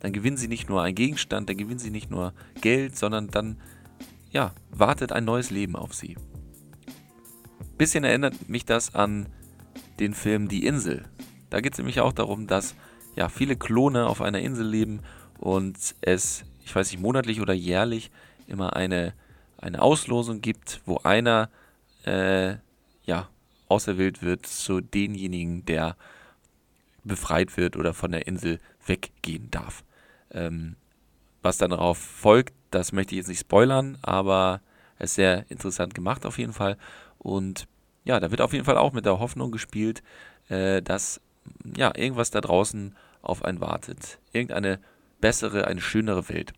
[0.00, 3.58] dann gewinnen sie nicht nur einen Gegenstand, dann gewinnen sie nicht nur Geld, sondern dann,
[4.30, 6.16] ja, wartet ein neues Leben auf sie.
[7.78, 9.26] Bisschen erinnert mich das an
[10.00, 11.04] den Film Die Insel.
[11.50, 12.74] Da geht es nämlich auch darum, dass
[13.16, 15.00] ja viele Klone auf einer Insel leben
[15.38, 18.10] und es, ich weiß nicht, monatlich oder jährlich
[18.46, 19.12] immer eine,
[19.58, 21.50] eine Auslosung gibt, wo einer
[22.04, 22.56] äh,
[23.04, 23.28] ja
[23.68, 25.96] auserwählt wird zu denjenigen, der
[27.04, 29.84] befreit wird oder von der Insel weggehen darf.
[30.30, 30.76] Ähm,
[31.42, 34.60] was dann darauf folgt, das möchte ich jetzt nicht spoilern, aber
[34.98, 36.76] es ist sehr interessant gemacht auf jeden Fall.
[37.26, 37.66] Und
[38.04, 40.04] ja, da wird auf jeden Fall auch mit der Hoffnung gespielt,
[40.48, 41.20] äh, dass
[41.76, 44.18] ja, irgendwas da draußen auf einen wartet.
[44.32, 44.78] Irgendeine
[45.20, 46.52] bessere, eine schönere Welt.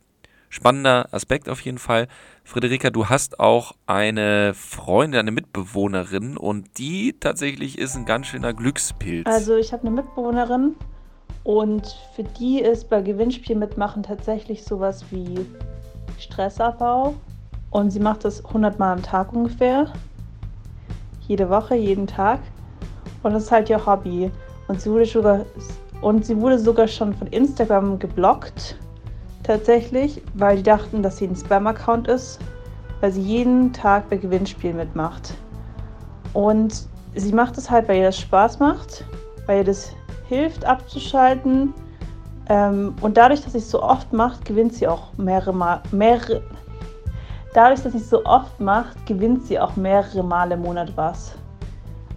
[0.51, 2.07] Spannender Aspekt auf jeden Fall.
[2.45, 8.53] Friederika, du hast auch eine Freundin, eine Mitbewohnerin und die tatsächlich ist ein ganz schöner
[8.53, 9.27] Glückspilz.
[9.27, 10.75] Also ich habe eine Mitbewohnerin
[11.45, 15.47] und für die ist bei Gewinnspiel mitmachen tatsächlich sowas wie
[16.19, 17.15] Stressabbau.
[17.71, 19.93] Und sie macht das 100 Mal am Tag ungefähr
[21.29, 22.41] jede Woche, jeden Tag.
[23.23, 24.31] Und das ist halt ihr Hobby.
[24.67, 25.45] Und sie wurde sogar,
[26.01, 28.77] und sie wurde sogar schon von Instagram geblockt,
[29.45, 32.39] tatsächlich, weil die dachten, dass sie ein Spam-Account ist,
[33.01, 35.35] weil sie jeden Tag bei Gewinnspielen mitmacht.
[36.35, 39.05] Und sie macht es halt, weil ihr das Spaß macht,
[39.47, 39.93] weil ihr das
[40.29, 41.73] hilft abzuschalten.
[42.49, 46.43] Ähm, und dadurch, dass sie es so oft macht, gewinnt sie auch mehrere Mal, mehrere,
[47.59, 51.35] dadurch, dass sie es so oft macht, gewinnt sie auch mehrere Male im Monat was.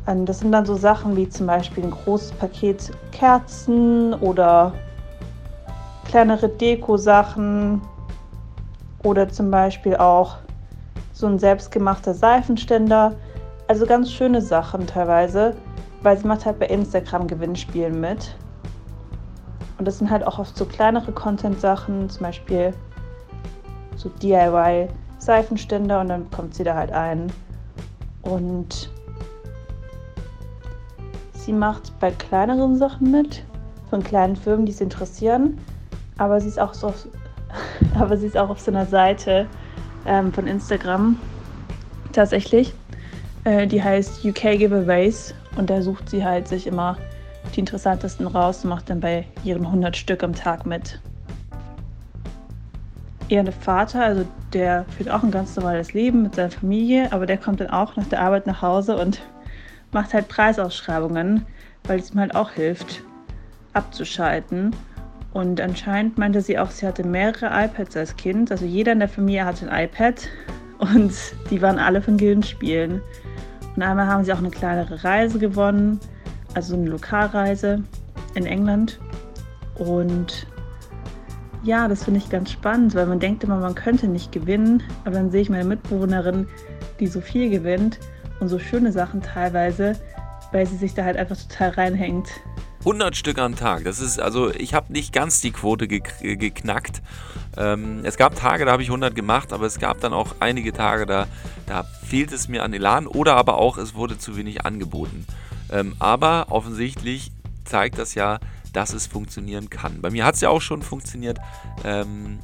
[0.05, 4.71] Und das sind dann so Sachen wie zum Beispiel ein großes Paket Kerzen oder
[6.05, 7.81] kleinere Deko-Sachen
[9.03, 10.37] oder zum Beispiel auch
[11.11, 13.15] so ein selbstgemachter Seifenständer.
[13.67, 15.55] Also ganz schöne Sachen teilweise,
[16.03, 18.35] weil sie macht halt bei Instagram Gewinnspielen mit.
[19.79, 22.75] Und das sind halt auch oft so kleinere Content-Sachen, zum Beispiel
[23.95, 24.87] so DIY
[25.21, 27.31] Seifenständer und dann kommt sie da halt ein.
[28.23, 28.89] Und
[31.33, 33.43] sie macht bei kleineren Sachen mit,
[33.89, 35.57] von kleinen Firmen, die sie interessieren.
[36.17, 37.07] Aber sie ist auch so auf,
[37.99, 39.47] aber sie ist auch auf so einer Seite
[40.05, 41.17] ähm, von Instagram
[42.11, 42.73] tatsächlich.
[43.43, 46.97] Äh, die heißt UK Giveaways und da sucht sie halt sich immer
[47.55, 51.01] die interessantesten raus und macht dann bei ihren 100 Stück am Tag mit
[53.31, 57.37] ihr Vater, also der führt auch ein ganz normales Leben mit seiner Familie, aber der
[57.37, 59.21] kommt dann auch nach der Arbeit nach Hause und
[59.93, 61.45] macht halt Preisausschreibungen,
[61.85, 63.03] weil es ihm halt auch hilft,
[63.73, 64.75] abzuschalten.
[65.33, 68.51] Und anscheinend meinte sie auch, sie hatte mehrere iPads als Kind.
[68.51, 70.27] Also jeder in der Familie hatte ein iPad
[70.79, 71.13] und
[71.49, 73.01] die waren alle von Gewinnspielen.
[73.75, 76.01] Und einmal haben sie auch eine kleinere Reise gewonnen,
[76.53, 77.81] also eine Lokalreise
[78.35, 78.99] in England.
[79.75, 80.47] Und
[81.63, 85.15] ja, das finde ich ganz spannend, weil man denkt immer, man könnte nicht gewinnen, aber
[85.15, 86.47] dann sehe ich meine Mitbewohnerin,
[86.99, 87.99] die so viel gewinnt
[88.39, 89.95] und so schöne Sachen teilweise,
[90.51, 92.27] weil sie sich da halt einfach total reinhängt.
[92.79, 93.83] 100 Stück am Tag.
[93.83, 97.01] Das ist also, ich habe nicht ganz die Quote geknackt.
[97.55, 100.73] Ähm, es gab Tage, da habe ich 100 gemacht, aber es gab dann auch einige
[100.73, 101.27] Tage, da,
[101.67, 105.27] da fehlt es mir an Elan oder aber auch, es wurde zu wenig angeboten.
[105.71, 107.31] Ähm, aber offensichtlich
[107.65, 108.39] zeigt das ja,
[108.73, 110.01] dass es funktionieren kann.
[110.01, 111.39] Bei mir hat es ja auch schon funktioniert.
[111.83, 112.39] Ähm,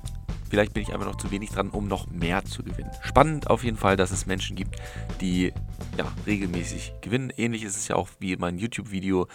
[0.50, 2.92] vielleicht bin ich einfach noch zu wenig dran, um noch mehr zu gewinnen.
[3.02, 4.76] Spannend auf jeden Fall, dass es Menschen gibt,
[5.22, 5.54] die
[5.98, 7.32] ja, regelmäßig gewinnen.
[7.36, 9.28] Ähnlich ist es ja auch wie mein YouTube-Video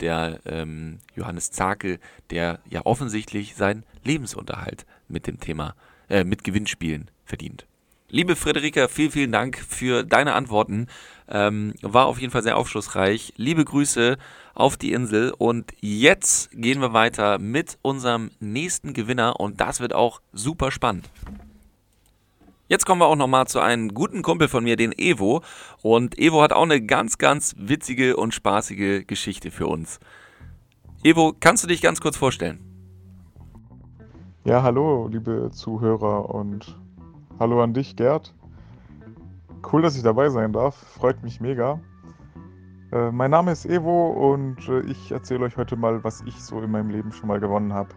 [0.00, 1.98] der ähm, Johannes Zakel,
[2.30, 5.74] der ja offensichtlich seinen Lebensunterhalt mit dem Thema,
[6.08, 7.66] äh, mit Gewinnspielen verdient.
[8.08, 10.88] Liebe Friederika, vielen, vielen Dank für deine Antworten.
[11.28, 13.34] Ähm, war auf jeden Fall sehr aufschlussreich.
[13.36, 14.18] Liebe Grüße
[14.54, 15.32] auf die Insel.
[15.36, 21.08] Und jetzt gehen wir weiter mit unserem nächsten Gewinner und das wird auch super spannend.
[22.68, 25.42] Jetzt kommen wir auch nochmal zu einem guten Kumpel von mir, den Evo.
[25.82, 29.98] Und Evo hat auch eine ganz, ganz witzige und spaßige Geschichte für uns.
[31.02, 32.60] Evo, kannst du dich ganz kurz vorstellen?
[34.44, 36.78] Ja, hallo, liebe Zuhörer und
[37.40, 38.32] hallo an dich, Gerd.
[39.70, 40.76] Cool, dass ich dabei sein darf.
[40.76, 41.80] Freut mich mega.
[42.92, 46.60] Äh, mein Name ist Evo und äh, ich erzähle euch heute mal, was ich so
[46.60, 47.90] in meinem Leben schon mal gewonnen habe.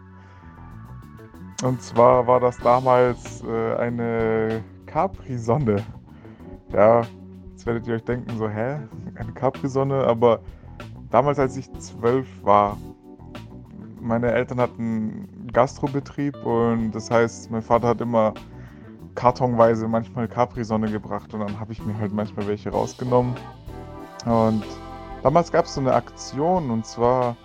[1.63, 5.77] Und zwar war das damals äh, eine Capri-Sonne.
[6.71, 7.01] Ja,
[7.51, 8.77] jetzt werdet ihr euch denken, so, hä?
[9.15, 10.03] Eine Capri-Sonne?
[10.03, 10.41] Aber
[11.09, 12.77] damals, als ich zwölf war,
[13.99, 18.33] meine Eltern hatten Gastrobetrieb und das heißt, mein Vater hat immer
[19.15, 23.33] kartonweise manchmal Capri-Sonne gebracht und dann habe ich mir halt manchmal welche rausgenommen.
[24.25, 24.63] Und
[25.23, 27.35] damals gab es so eine Aktion und zwar,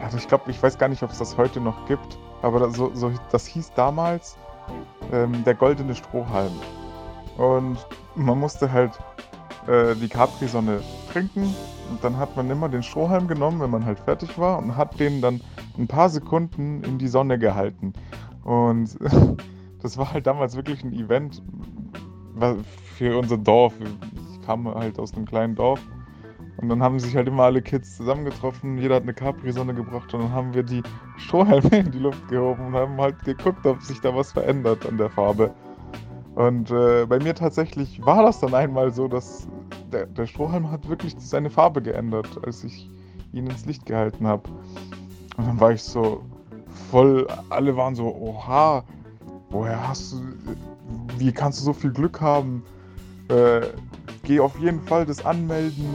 [0.00, 2.18] ja, ich glaube, ich weiß gar nicht, ob es das heute noch gibt.
[2.42, 4.36] Aber das, so, so, das hieß damals
[5.12, 6.52] ähm, der goldene Strohhalm.
[7.38, 7.78] Und
[8.14, 8.92] man musste halt
[9.66, 10.80] äh, die Capri-Sonne
[11.12, 11.54] trinken
[11.90, 14.98] und dann hat man immer den Strohhalm genommen, wenn man halt fertig war und hat
[14.98, 15.40] den dann
[15.78, 17.92] ein paar Sekunden in die Sonne gehalten.
[18.44, 18.98] Und
[19.82, 21.42] das war halt damals wirklich ein Event
[22.96, 23.74] für unser Dorf.
[24.32, 25.80] Ich kam halt aus einem kleinen Dorf
[26.58, 30.22] und dann haben sich halt immer alle Kids zusammengetroffen, jeder hat eine Capri-Sonne gebracht und
[30.22, 30.82] dann haben wir die
[31.16, 34.98] Strohhalme in die Luft gehoben und haben halt geguckt, ob sich da was verändert an
[34.98, 35.52] der Farbe.
[36.34, 39.48] Und äh, bei mir tatsächlich war das dann einmal so, dass
[39.92, 42.88] der, der Strohhalm hat wirklich seine Farbe geändert, als ich
[43.32, 44.48] ihn ins Licht gehalten habe.
[45.36, 46.22] Und dann war ich so
[46.90, 48.84] voll, alle waren so, oha,
[49.50, 50.16] woher hast du,
[51.18, 52.62] wie kannst du so viel Glück haben?
[53.28, 53.62] Äh,
[54.22, 55.86] geh auf jeden Fall das anmelden,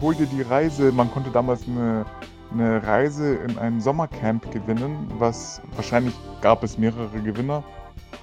[0.00, 0.92] hol dir die Reise.
[0.92, 2.04] Man konnte damals eine,
[2.52, 7.62] eine Reise in ein Sommercamp gewinnen, was wahrscheinlich gab es mehrere Gewinner.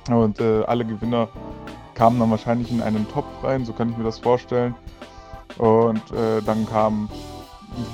[0.09, 1.29] Und äh, alle Gewinner
[1.95, 4.75] kamen dann wahrscheinlich in einen Topf rein, so kann ich mir das vorstellen.
[5.57, 7.09] Und äh, dann kamen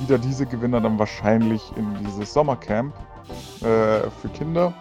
[0.02, 2.94] wieder diese Gewinner dann wahrscheinlich in dieses Sommercamp
[3.62, 4.74] äh, für Kinder.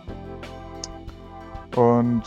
[1.76, 2.22] Und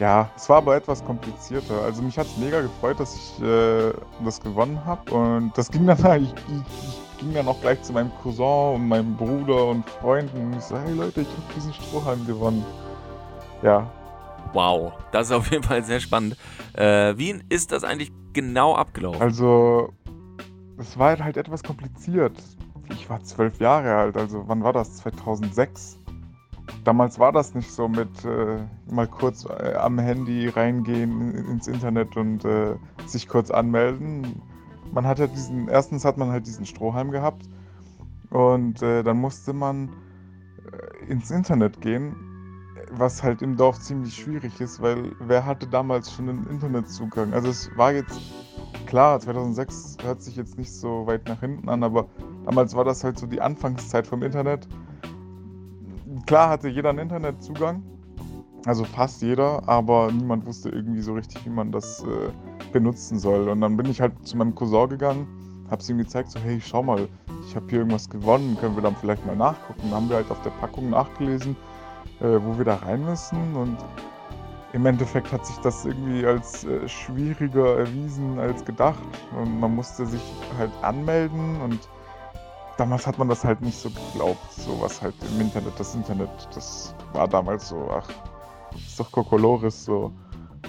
[0.00, 1.82] ja, es war aber etwas komplizierter.
[1.82, 3.92] Also mich hat es mega gefreut, dass ich äh,
[4.24, 5.12] das gewonnen habe.
[5.12, 8.88] Und das ging dann, ich, ich, ich, ging dann auch gleich zu meinem Cousin und
[8.88, 10.46] meinem Bruder und Freunden.
[10.46, 12.64] Und ich so, hey Leute, ich habe diesen Strohhalm gewonnen.
[13.62, 13.90] Ja.
[14.54, 16.34] Wow, das ist auf jeden Fall sehr spannend.
[16.72, 19.20] Äh, wie ist das eigentlich genau abgelaufen?
[19.20, 19.92] Also,
[20.78, 22.32] es war halt etwas kompliziert.
[22.90, 24.96] Ich war zwölf Jahre alt, also wann war das?
[24.96, 25.99] 2006?
[26.84, 28.58] Damals war das nicht so mit äh,
[28.90, 34.42] mal kurz äh, am Handy reingehen ins Internet und äh, sich kurz anmelden.
[34.92, 37.48] Man hat halt diesen, erstens hat man halt diesen Strohhalm gehabt
[38.30, 39.90] und äh, dann musste man
[40.72, 42.14] äh, ins Internet gehen,
[42.92, 47.32] was halt im Dorf ziemlich schwierig ist, weil wer hatte damals schon einen Internetzugang?
[47.32, 48.20] Also es war jetzt
[48.86, 52.08] klar, 2006 hört sich jetzt nicht so weit nach hinten an, aber
[52.44, 54.66] damals war das halt so die Anfangszeit vom Internet
[56.26, 57.82] klar hatte jeder einen Internetzugang,
[58.66, 62.30] also fast jeder, aber niemand wusste irgendwie so richtig, wie man das äh,
[62.72, 63.48] benutzen soll.
[63.48, 65.26] Und dann bin ich halt zu meinem Cousin gegangen,
[65.70, 67.08] hab's ihm gezeigt, so hey, schau mal,
[67.46, 69.80] ich habe hier irgendwas gewonnen, können wir dann vielleicht mal nachgucken.
[69.84, 71.56] Dann haben wir halt auf der Packung nachgelesen,
[72.20, 73.78] äh, wo wir da rein müssen und
[74.72, 79.02] im Endeffekt hat sich das irgendwie als äh, schwieriger erwiesen als gedacht
[79.36, 80.22] und man musste sich
[80.58, 81.88] halt anmelden und
[82.80, 86.30] damals hat man das halt nicht so geglaubt, so was halt im Internet, das Internet,
[86.54, 88.08] das war damals so, ach,
[88.74, 90.10] ist doch Kokolores so.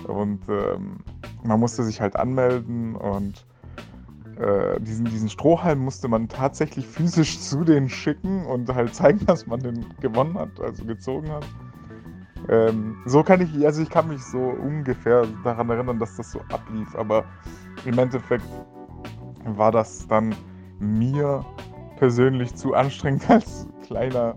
[0.08, 0.98] Und ähm,
[1.44, 3.46] man musste sich halt anmelden und
[4.38, 9.48] äh, diesen, diesen Strohhalm musste man tatsächlich physisch zu denen schicken und halt zeigen, dass
[9.48, 11.46] man den gewonnen hat, also gezogen hat.
[12.50, 16.42] Ähm, so kann ich, also ich kann mich so ungefähr daran erinnern, dass das so
[16.52, 17.24] ablief, aber
[17.86, 18.44] im Endeffekt
[19.46, 20.36] war das dann
[20.80, 21.46] mir
[22.02, 24.34] persönlich zu anstrengend als kleiner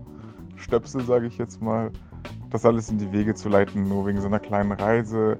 [0.55, 1.89] Stöpsel, sage ich jetzt mal,
[2.51, 5.39] das alles in die Wege zu leiten, nur wegen so einer kleinen Reise.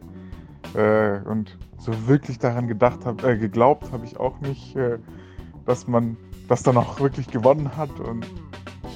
[0.74, 4.98] Äh, und so wirklich daran gedacht habe, äh, geglaubt habe ich auch nicht, äh,
[5.68, 7.92] dass man das dann auch wirklich gewonnen hat.
[8.00, 8.26] Und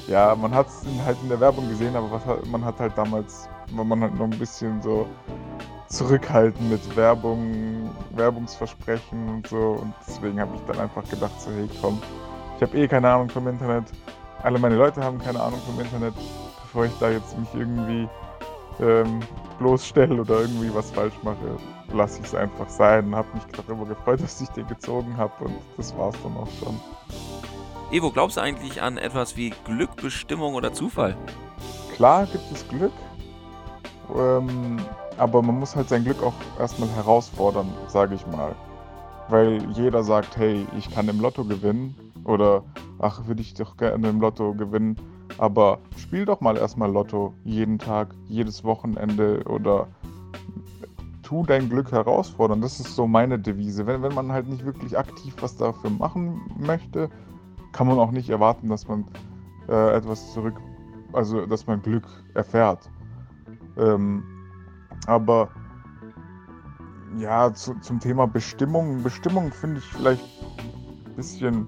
[0.07, 3.47] ja, man hat es halt in der Werbung gesehen, aber was man hat halt damals,
[3.73, 5.05] war man halt noch ein bisschen so
[5.87, 9.77] zurückhaltend mit Werbung, Werbungsversprechen und so.
[9.83, 12.01] Und deswegen habe ich dann einfach gedacht, so, hey komm,
[12.59, 13.85] ich habe eh keine Ahnung vom Internet.
[14.43, 16.13] Alle meine Leute haben keine Ahnung vom Internet.
[16.61, 18.05] Bevor ich da jetzt mich irgendwie
[18.81, 19.21] ähm,
[19.59, 21.55] bloßstelle oder irgendwie was falsch mache,
[21.93, 23.15] lasse ich es einfach sein.
[23.15, 26.77] Habe mich darüber gefreut, dass ich den gezogen habe und das war's dann auch schon.
[27.91, 31.15] Evo, glaubst du eigentlich an etwas wie Glück, Bestimmung oder Zufall?
[31.95, 32.91] Klar gibt es Glück.
[34.13, 34.81] Ähm,
[35.17, 38.53] aber man muss halt sein Glück auch erstmal herausfordern, sage ich mal.
[39.29, 41.95] Weil jeder sagt, hey, ich kann im Lotto gewinnen.
[42.23, 42.63] Oder
[42.99, 44.95] ach, würde ich doch gerne im Lotto gewinnen.
[45.37, 49.87] Aber spiel doch mal erstmal Lotto jeden Tag, jedes Wochenende oder
[51.23, 52.61] tu dein Glück herausfordern.
[52.61, 53.85] Das ist so meine Devise.
[53.85, 57.09] Wenn, wenn man halt nicht wirklich aktiv was dafür machen möchte,
[57.71, 59.05] kann man auch nicht erwarten, dass man
[59.67, 60.55] äh, etwas zurück,
[61.13, 62.03] also dass man Glück
[62.33, 62.89] erfährt.
[63.77, 64.23] Ähm,
[65.05, 65.49] aber
[67.17, 69.03] ja, zu, zum Thema Bestimmung.
[69.03, 70.23] Bestimmung finde ich vielleicht
[71.05, 71.67] ein bisschen,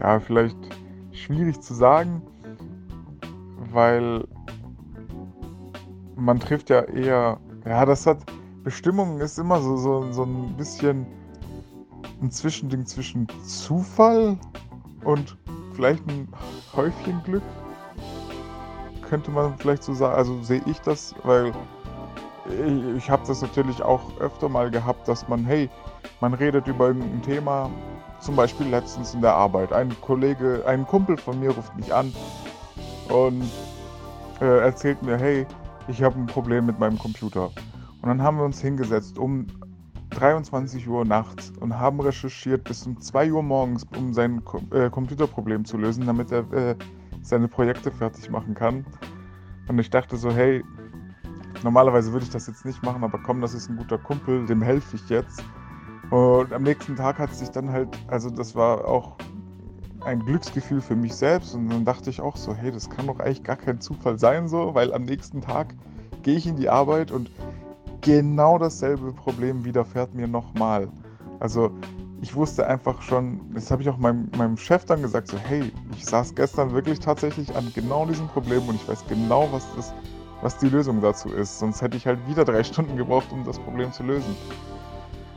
[0.00, 0.56] ja, vielleicht
[1.12, 2.22] schwierig zu sagen,
[3.72, 4.26] weil
[6.16, 8.18] man trifft ja eher ja, das hat.
[8.62, 11.06] Bestimmung ist immer so, so, so ein bisschen
[12.20, 14.38] ein Zwischending zwischen Zufall
[15.04, 15.36] und
[15.72, 16.28] vielleicht ein
[16.74, 17.42] Häufchen Glück.
[19.08, 20.14] Könnte man vielleicht so sagen.
[20.14, 21.52] Also sehe ich das, weil
[22.46, 25.68] ich, ich habe das natürlich auch öfter mal gehabt, dass man, hey,
[26.20, 27.70] man redet über irgendein Thema,
[28.20, 29.72] zum Beispiel letztens in der Arbeit.
[29.72, 32.12] Ein Kollege, ein Kumpel von mir ruft mich an
[33.08, 33.44] und
[34.40, 35.46] äh, erzählt mir, hey,
[35.88, 37.50] ich habe ein Problem mit meinem Computer.
[38.00, 39.46] Und dann haben wir uns hingesetzt um
[40.10, 45.64] 23 Uhr nachts und haben recherchiert bis um 2 Uhr morgens, um sein äh, Computerproblem
[45.64, 46.76] zu lösen, damit er äh,
[47.22, 48.84] seine Projekte fertig machen kann.
[49.66, 50.62] Und ich dachte so, hey,
[51.64, 54.62] normalerweise würde ich das jetzt nicht machen, aber komm, das ist ein guter Kumpel, dem
[54.62, 55.42] helfe ich jetzt.
[56.10, 59.16] Und am nächsten Tag hat sich dann halt, also das war auch
[60.04, 61.54] ein Glücksgefühl für mich selbst.
[61.54, 64.46] Und dann dachte ich auch so, hey, das kann doch eigentlich gar kein Zufall sein,
[64.46, 65.74] so, weil am nächsten Tag
[66.22, 67.30] gehe ich in die Arbeit und
[68.02, 70.88] genau dasselbe Problem widerfährt mir nochmal.
[71.40, 71.70] Also
[72.20, 75.72] ich wusste einfach schon, das habe ich auch meinem, meinem Chef dann gesagt, so hey,
[75.96, 79.94] ich saß gestern wirklich tatsächlich an genau diesem Problem und ich weiß genau, was, das,
[80.44, 81.58] was die Lösung dazu ist.
[81.58, 84.36] Sonst hätte ich halt wieder drei Stunden gebraucht, um das Problem zu lösen.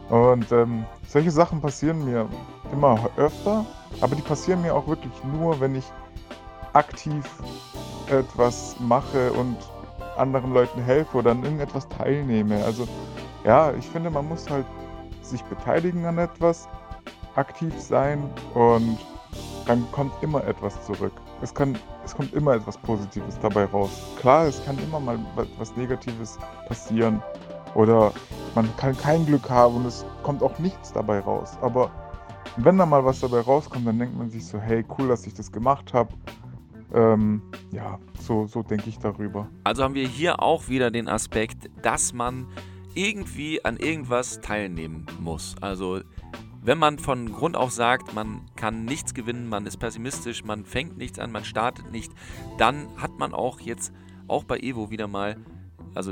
[0.10, 2.28] Und ähm, solche Sachen passieren mir
[2.72, 3.66] immer öfter,
[4.02, 5.86] aber die passieren mir auch wirklich nur, wenn ich
[6.74, 7.26] aktiv
[8.10, 9.58] etwas mache und
[10.18, 12.64] anderen Leuten helfe oder an irgendetwas teilnehme.
[12.64, 12.88] Also
[13.44, 14.66] ja, ich finde, man muss halt
[15.22, 16.68] sich beteiligen an etwas,
[17.36, 18.98] aktiv sein und
[19.66, 21.14] dann kommt immer etwas zurück.
[21.42, 23.92] Es, kann, es kommt immer etwas Positives dabei raus.
[24.20, 25.20] Klar, es kann immer mal
[25.58, 27.22] was Negatives passieren
[27.76, 28.12] oder
[28.56, 31.58] man kann kein Glück haben und es kommt auch nichts dabei raus.
[31.62, 31.92] Aber
[32.58, 35.34] wenn da mal was dabei rauskommt, dann denkt man sich so, hey, cool, dass ich
[35.34, 36.14] das gemacht habe.
[36.94, 39.48] Ähm, ja, so, so denke ich darüber.
[39.64, 42.48] Also haben wir hier auch wieder den Aspekt, dass man
[42.96, 45.56] irgendwie an irgendwas teilnehmen muss.
[45.62, 46.00] Also
[46.62, 50.98] wenn man von Grund auf sagt, man kann nichts gewinnen, man ist pessimistisch, man fängt
[50.98, 52.12] nichts an, man startet nicht,
[52.58, 53.94] dann hat man auch jetzt,
[54.28, 55.38] auch bei Evo wieder mal,
[55.96, 56.12] also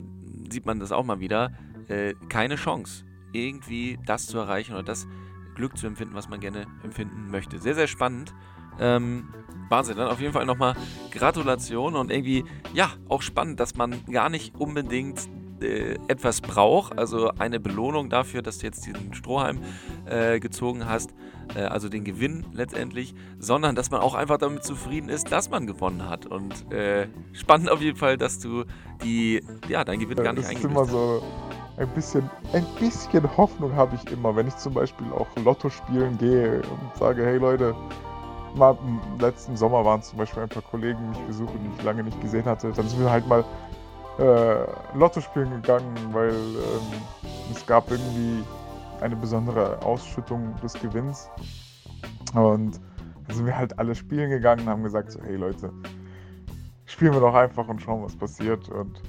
[0.50, 1.52] sieht man das auch mal wieder,
[1.88, 5.08] äh, keine Chance, irgendwie das zu erreichen oder das
[5.56, 7.60] Glück zu empfinden, was man gerne empfinden möchte.
[7.60, 8.34] Sehr, sehr spannend.
[8.80, 9.34] Ähm,
[9.70, 10.76] Wahnsinn, dann auf jeden Fall nochmal
[11.12, 15.28] Gratulation und irgendwie, ja, auch spannend, dass man gar nicht unbedingt
[15.62, 19.60] äh, etwas braucht, also eine Belohnung dafür, dass du jetzt diesen Strohhalm
[20.06, 21.14] äh, gezogen hast,
[21.56, 25.68] äh, also den Gewinn letztendlich, sondern dass man auch einfach damit zufrieden ist, dass man
[25.68, 26.26] gewonnen hat.
[26.26, 28.66] Und äh, spannend auf jeden Fall, dass du
[29.04, 30.92] die, ja, dein Gewinn gar nicht eingelöst hast.
[30.92, 31.24] So
[31.78, 36.18] ein bisschen, ein bisschen Hoffnung habe ich immer, wenn ich zum Beispiel auch Lotto spielen
[36.18, 37.76] gehe und sage, hey Leute,
[38.56, 41.84] mal im letzten Sommer waren zum Beispiel ein paar Kollegen, die mich besuchen, die ich
[41.84, 42.72] lange nicht gesehen hatte.
[42.72, 43.44] Dann sind wir halt mal
[44.18, 47.02] äh, Lotto spielen gegangen, weil ähm,
[47.52, 48.44] es gab irgendwie
[49.02, 51.30] eine besondere Ausschüttung des Gewinns.
[52.34, 52.80] Und
[53.28, 55.72] dann sind wir halt alle spielen gegangen und haben gesagt, so, hey Leute,
[56.86, 58.70] spielen wir doch einfach und schauen, was passiert.
[58.70, 59.02] Und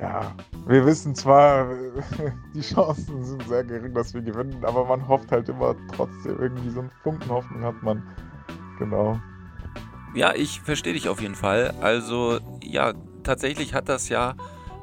[0.00, 0.34] ja,
[0.66, 1.68] wir wissen zwar,
[2.54, 6.70] die Chancen sind sehr gering, dass wir gewinnen, aber man hofft halt immer trotzdem irgendwie
[6.70, 8.02] so einen Funken Hoffnung hat man.
[8.78, 9.18] Genau.
[10.14, 11.74] Ja, ich verstehe dich auf jeden Fall.
[11.80, 14.34] Also, ja, tatsächlich hat das ja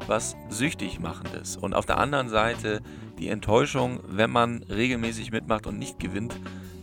[0.08, 1.58] was süchtig machendes.
[1.58, 2.82] Und auf der anderen Seite
[3.24, 6.36] die Enttäuschung, wenn man regelmäßig mitmacht und nicht gewinnt,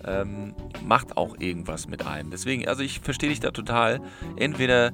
[0.07, 2.30] ähm, macht auch irgendwas mit einem.
[2.30, 4.01] Deswegen, also ich verstehe dich da total.
[4.36, 4.93] Entweder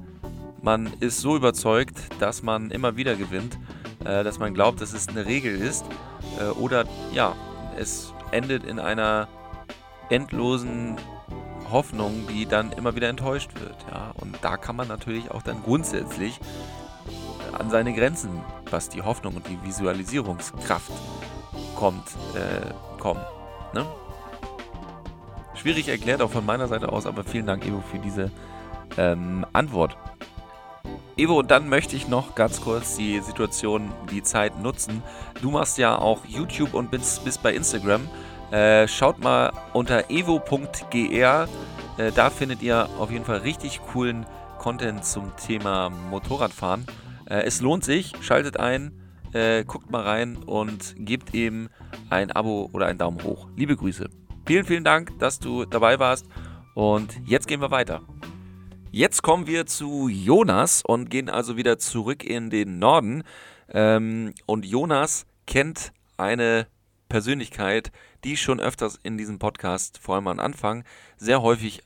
[0.60, 3.58] man ist so überzeugt, dass man immer wieder gewinnt,
[4.04, 5.84] äh, dass man glaubt, dass es eine Regel ist,
[6.40, 7.36] äh, oder ja,
[7.78, 9.28] es endet in einer
[10.10, 10.96] endlosen
[11.70, 13.76] Hoffnung, die dann immer wieder enttäuscht wird.
[13.88, 14.10] Ja?
[14.16, 16.40] Und da kann man natürlich auch dann grundsätzlich
[17.52, 18.30] an seine Grenzen,
[18.68, 20.90] was die Hoffnung und die Visualisierungskraft
[21.76, 23.20] kommt, äh, kommen.
[23.72, 23.86] Ne?
[25.54, 28.30] Schwierig erklärt auch von meiner Seite aus, aber vielen Dank, Evo, für diese
[28.98, 29.96] ähm, Antwort.
[31.16, 35.02] Evo, dann möchte ich noch ganz kurz die Situation, die Zeit nutzen.
[35.40, 38.08] Du machst ja auch YouTube und bist, bist bei Instagram.
[38.50, 41.48] Äh, schaut mal unter evo.gr.
[41.98, 44.26] Äh, da findet ihr auf jeden Fall richtig coolen
[44.58, 46.86] Content zum Thema Motorradfahren.
[47.28, 48.92] Äh, es lohnt sich, schaltet ein,
[49.36, 51.68] äh, guckt mal rein und gebt eben
[52.08, 53.48] ein Abo oder einen Daumen hoch.
[53.54, 54.08] Liebe Grüße.
[54.46, 56.26] Vielen, vielen Dank, dass du dabei warst
[56.74, 58.00] und jetzt gehen wir weiter.
[58.90, 63.24] Jetzt kommen wir zu Jonas und gehen also wieder zurück in den Norden.
[63.68, 66.66] Ähm, und Jonas kennt eine
[67.10, 67.92] Persönlichkeit,
[68.24, 70.84] die schon öfters in diesem Podcast, vor allem am Anfang,
[71.18, 71.82] sehr häufig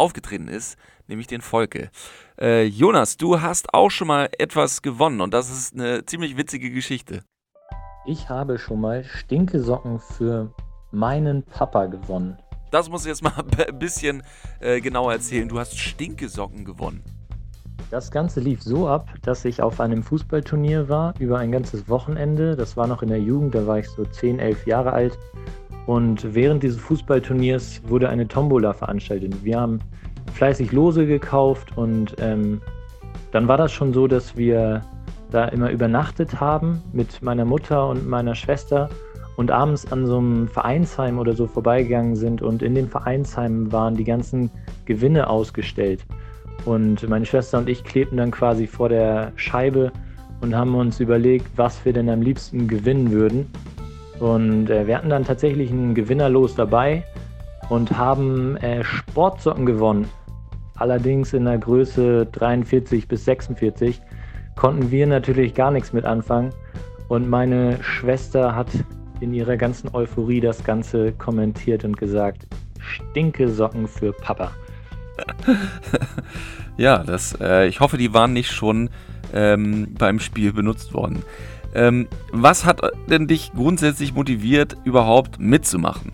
[0.00, 0.76] aufgetreten ist,
[1.06, 1.90] nämlich den Volke.
[2.40, 6.70] Äh, Jonas, du hast auch schon mal etwas gewonnen und das ist eine ziemlich witzige
[6.70, 7.22] Geschichte.
[8.06, 10.52] Ich habe schon mal Stinkesocken für
[10.90, 12.38] meinen Papa gewonnen.
[12.70, 13.32] Das muss ich jetzt mal
[13.68, 14.22] ein bisschen
[14.60, 15.48] äh, genauer erzählen.
[15.48, 17.04] Du hast Stinkesocken gewonnen.
[17.90, 22.54] Das Ganze lief so ab, dass ich auf einem Fußballturnier war über ein ganzes Wochenende.
[22.54, 25.18] Das war noch in der Jugend, da war ich so 10, 11 Jahre alt.
[25.90, 29.34] Und während dieses Fußballturniers wurde eine Tombola veranstaltet.
[29.42, 29.80] Wir haben
[30.34, 32.60] fleißig Lose gekauft und ähm,
[33.32, 34.82] dann war das schon so, dass wir
[35.32, 38.88] da immer übernachtet haben mit meiner Mutter und meiner Schwester
[39.34, 43.96] und abends an so einem Vereinsheim oder so vorbeigegangen sind und in den Vereinsheimen waren
[43.96, 44.48] die ganzen
[44.84, 46.06] Gewinne ausgestellt.
[46.66, 49.90] Und meine Schwester und ich klebten dann quasi vor der Scheibe
[50.40, 53.50] und haben uns überlegt, was wir denn am liebsten gewinnen würden.
[54.20, 57.04] Und äh, wir hatten dann tatsächlich ein Gewinnerlos dabei
[57.70, 60.08] und haben äh, Sportsocken gewonnen.
[60.76, 64.00] Allerdings in der Größe 43 bis 46
[64.56, 66.50] konnten wir natürlich gar nichts mit anfangen.
[67.08, 68.68] Und meine Schwester hat
[69.20, 72.46] in ihrer ganzen Euphorie das Ganze kommentiert und gesagt,
[72.78, 74.52] stinke Socken für Papa.
[76.76, 78.90] ja, das, äh, ich hoffe, die waren nicht schon
[79.34, 81.22] ähm, beim Spiel benutzt worden.
[81.74, 86.12] Ähm, was hat denn dich grundsätzlich motiviert, überhaupt mitzumachen?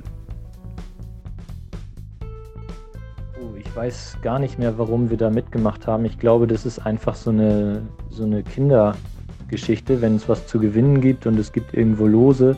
[3.76, 6.06] weiß gar nicht mehr, warum wir da mitgemacht haben.
[6.06, 10.00] Ich glaube, das ist einfach so eine, so eine Kindergeschichte.
[10.00, 12.56] Wenn es was zu gewinnen gibt und es gibt irgendwo Lose,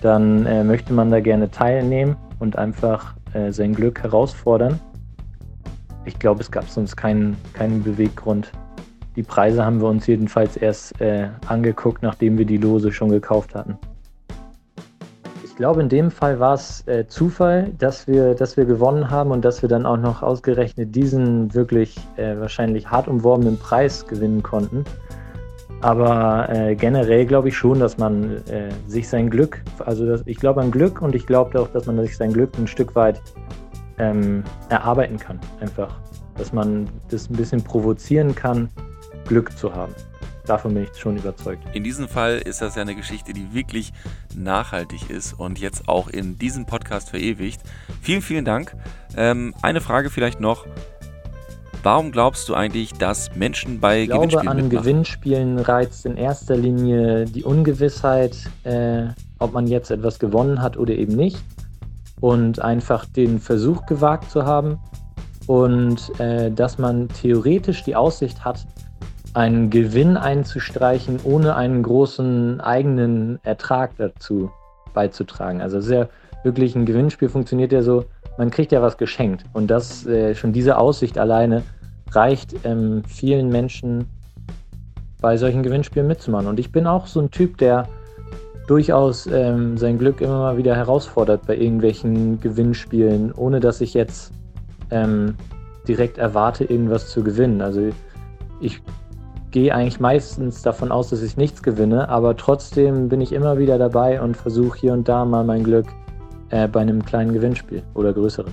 [0.00, 4.80] dann äh, möchte man da gerne teilnehmen und einfach äh, sein Glück herausfordern.
[6.06, 8.50] Ich glaube, es gab sonst keinen, keinen Beweggrund.
[9.16, 13.54] Die Preise haben wir uns jedenfalls erst äh, angeguckt, nachdem wir die Lose schon gekauft
[13.54, 13.78] hatten
[15.60, 19.44] glaube, in dem Fall war es äh, Zufall, dass wir, dass wir gewonnen haben und
[19.44, 24.84] dass wir dann auch noch ausgerechnet diesen wirklich äh, wahrscheinlich hart umworbenen Preis gewinnen konnten.
[25.82, 30.38] Aber äh, generell glaube ich schon, dass man äh, sich sein Glück, also das, ich
[30.38, 33.20] glaube an Glück und ich glaube auch, dass man sich sein Glück ein Stück weit
[33.98, 35.38] ähm, erarbeiten kann.
[35.60, 35.94] Einfach,
[36.38, 38.70] dass man das ein bisschen provozieren kann,
[39.30, 39.94] Glück zu haben
[40.50, 41.62] davon bin ich schon überzeugt.
[41.72, 43.92] In diesem Fall ist das ja eine Geschichte, die wirklich
[44.34, 47.62] nachhaltig ist und jetzt auch in diesem Podcast verewigt.
[48.02, 48.74] Vielen, vielen Dank.
[49.16, 50.66] Ähm, eine Frage vielleicht noch.
[51.82, 54.84] Warum glaubst du eigentlich, dass Menschen bei ich glaube, Gewinnspielen an mitmachen?
[54.84, 59.04] Gewinnspielen reizt in erster Linie die Ungewissheit, äh,
[59.38, 61.42] ob man jetzt etwas gewonnen hat oder eben nicht.
[62.20, 64.78] Und einfach den Versuch gewagt zu haben.
[65.46, 68.66] Und äh, dass man theoretisch die Aussicht hat,
[69.34, 74.50] einen Gewinn einzustreichen, ohne einen großen eigenen Ertrag dazu
[74.92, 75.60] beizutragen.
[75.60, 76.08] Also sehr
[76.42, 78.04] wirklich ein Gewinnspiel funktioniert ja so,
[78.38, 79.44] man kriegt ja was geschenkt.
[79.52, 81.62] Und das äh, schon diese Aussicht alleine
[82.10, 84.06] reicht ähm, vielen Menschen
[85.20, 86.48] bei solchen Gewinnspielen mitzumachen.
[86.48, 87.86] Und ich bin auch so ein Typ, der
[88.66, 94.32] durchaus ähm, sein Glück immer mal wieder herausfordert bei irgendwelchen Gewinnspielen, ohne dass ich jetzt
[94.90, 95.34] ähm,
[95.86, 97.60] direkt erwarte, irgendwas zu gewinnen.
[97.62, 97.90] Also
[98.60, 98.80] ich
[99.50, 103.78] gehe eigentlich meistens davon aus, dass ich nichts gewinne, aber trotzdem bin ich immer wieder
[103.78, 105.86] dabei und versuche hier und da mal mein Glück
[106.50, 108.52] äh, bei einem kleinen Gewinnspiel oder größeren.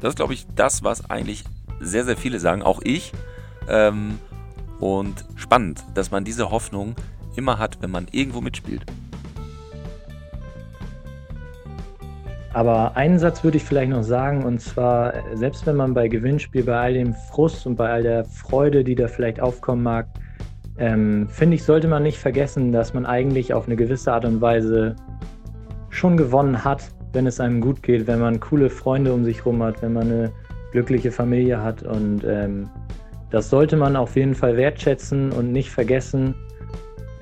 [0.00, 1.44] Das ist, glaube ich, das, was eigentlich
[1.80, 3.12] sehr, sehr viele sagen, auch ich.
[3.68, 4.18] Ähm,
[4.80, 6.96] und spannend, dass man diese Hoffnung
[7.36, 8.84] immer hat, wenn man irgendwo mitspielt.
[12.52, 16.64] Aber einen Satz würde ich vielleicht noch sagen, und zwar, selbst wenn man bei Gewinnspiel,
[16.64, 20.06] bei all dem Frust und bei all der Freude, die da vielleicht aufkommen mag,
[20.78, 24.40] ähm, finde ich, sollte man nicht vergessen, dass man eigentlich auf eine gewisse Art und
[24.40, 24.96] Weise
[25.90, 29.62] schon gewonnen hat, wenn es einem gut geht, wenn man coole Freunde um sich herum
[29.62, 30.32] hat, wenn man eine
[30.72, 31.82] glückliche Familie hat.
[31.82, 32.68] Und ähm,
[33.30, 36.34] das sollte man auf jeden Fall wertschätzen und nicht vergessen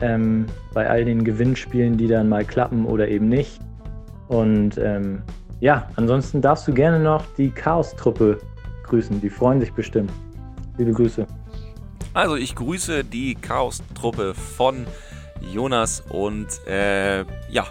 [0.01, 3.61] ähm, bei all den Gewinnspielen, die dann mal klappen oder eben nicht.
[4.29, 5.23] Und ähm,
[5.59, 8.39] ja, ansonsten darfst du gerne noch die Chaos-Truppe
[8.85, 9.21] grüßen.
[9.21, 10.13] Die freuen sich bestimmt.
[10.79, 11.27] Liebe Grüße.
[12.13, 14.87] Also ich grüße die Chaos-Truppe von
[15.53, 17.67] Jonas und äh, ja,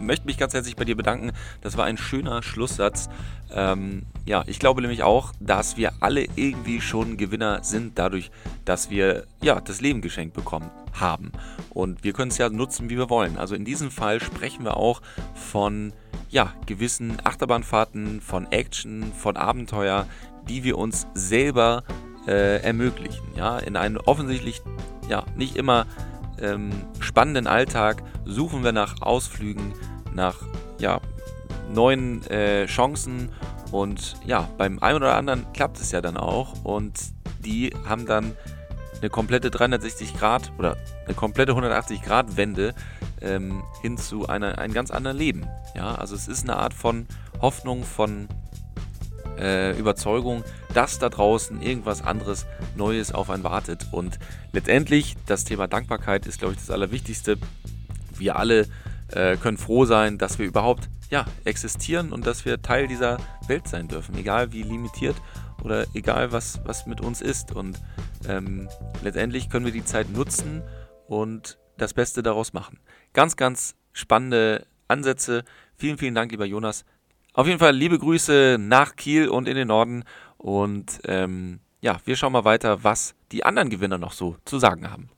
[0.00, 1.32] möchte mich ganz herzlich bei dir bedanken.
[1.60, 3.10] Das war ein schöner Schlusssatz.
[3.52, 8.30] Ähm, ja, ich glaube nämlich auch, dass wir alle irgendwie schon Gewinner sind, dadurch,
[8.64, 11.30] dass wir ja das Leben geschenkt bekommen haben.
[11.68, 13.36] Und wir können es ja nutzen, wie wir wollen.
[13.36, 15.02] Also in diesem Fall sprechen wir auch
[15.34, 15.92] von
[16.30, 20.06] ja, gewissen Achterbahnfahrten, von Action, von Abenteuer,
[20.48, 21.84] die wir uns selber
[22.26, 23.22] äh, ermöglichen.
[23.36, 24.62] Ja, in einem offensichtlich
[25.08, 25.86] ja nicht immer
[26.40, 29.74] ähm, spannenden Alltag suchen wir nach Ausflügen,
[30.14, 30.36] nach
[30.78, 31.00] ja,
[31.72, 33.30] neuen äh, Chancen
[33.70, 36.98] und ja, beim einen oder anderen klappt es ja dann auch und
[37.44, 38.32] die haben dann
[39.00, 42.74] eine komplette 360 Grad oder eine komplette 180 Grad Wende
[43.20, 45.46] ähm, hin zu einer, einem ganz anderen Leben.
[45.74, 47.06] Ja, also es ist eine Art von
[47.40, 48.28] Hoffnung, von
[49.40, 53.86] äh, Überzeugung, dass da draußen irgendwas anderes Neues auf einen wartet.
[53.90, 54.18] Und
[54.52, 57.38] letztendlich, das Thema Dankbarkeit ist, glaube ich, das Allerwichtigste.
[58.16, 58.66] Wir alle
[59.08, 63.18] äh, können froh sein, dass wir überhaupt ja, existieren und dass wir Teil dieser
[63.48, 65.16] Welt sein dürfen, egal wie limitiert
[65.64, 67.52] oder egal was, was mit uns ist.
[67.52, 67.80] Und
[68.28, 68.68] ähm,
[69.02, 70.62] letztendlich können wir die Zeit nutzen
[71.08, 72.78] und das Beste daraus machen.
[73.12, 75.44] Ganz, ganz spannende Ansätze.
[75.76, 76.84] Vielen, vielen Dank, lieber Jonas.
[77.32, 80.04] Auf jeden Fall liebe Grüße nach Kiel und in den Norden.
[80.36, 84.90] Und ähm, ja, wir schauen mal weiter, was die anderen Gewinner noch so zu sagen
[84.90, 85.10] haben.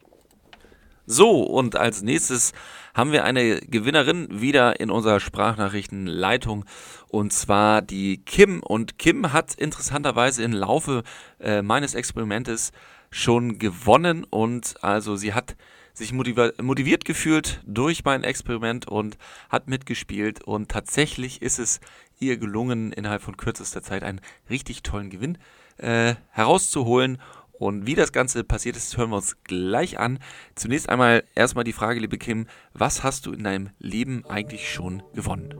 [1.07, 2.53] So, und als nächstes
[2.95, 6.65] haben wir eine Gewinnerin wieder in unserer Sprachnachrichtenleitung
[7.09, 8.63] und zwar die Kim.
[8.63, 11.03] Und Kim hat interessanterweise im Laufe
[11.41, 12.73] äh, meines Experimentes
[13.11, 15.57] schon gewonnen und also sie hat
[15.93, 19.18] sich motiviert gefühlt durch mein Experiment und
[19.49, 21.80] hat mitgespielt und tatsächlich ist es
[22.18, 25.38] ihr gelungen, innerhalb von kürzester Zeit einen richtig tollen Gewinn
[25.78, 27.18] äh, herauszuholen.
[27.53, 30.18] Und wie das Ganze passiert ist, hören wir uns gleich an.
[30.55, 35.03] Zunächst einmal erstmal die Frage, liebe Kim, was hast du in deinem Leben eigentlich schon
[35.14, 35.55] gewonnen?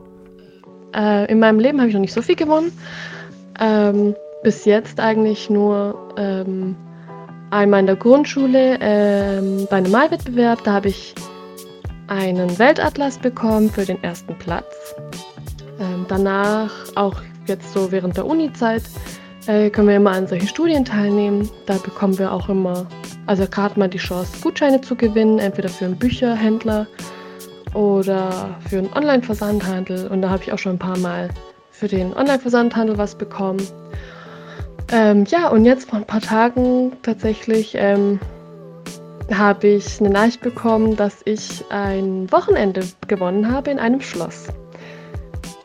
[0.93, 2.71] Äh, in meinem Leben habe ich noch nicht so viel gewonnen.
[3.59, 6.75] Ähm, bis jetzt eigentlich nur ähm,
[7.53, 10.63] einmal in der Grundschule ähm, bei einem Malwettbewerb.
[10.63, 11.13] Da habe ich
[12.07, 14.95] einen Weltatlas bekommen für den ersten Platz.
[15.79, 18.83] Ähm, danach, auch jetzt so während der Uni-Zeit,
[19.47, 21.49] äh, können wir immer an solchen Studien teilnehmen.
[21.65, 22.87] Da bekommen wir auch immer,
[23.27, 26.87] also gerade mal die Chance, Gutscheine zu gewinnen, entweder für einen Bücherhändler
[27.73, 30.07] oder für einen Online-Versandhandel.
[30.07, 31.29] Und da habe ich auch schon ein paar Mal
[31.71, 33.61] für den Online-Versandhandel was bekommen.
[34.91, 38.19] Ähm, ja, und jetzt vor ein paar Tagen tatsächlich ähm,
[39.31, 44.47] habe ich eine Nachricht bekommen, dass ich ein Wochenende gewonnen habe in einem Schloss.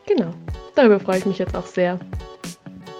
[0.06, 0.32] Genau,
[0.74, 1.98] darüber freue ich mich jetzt auch sehr.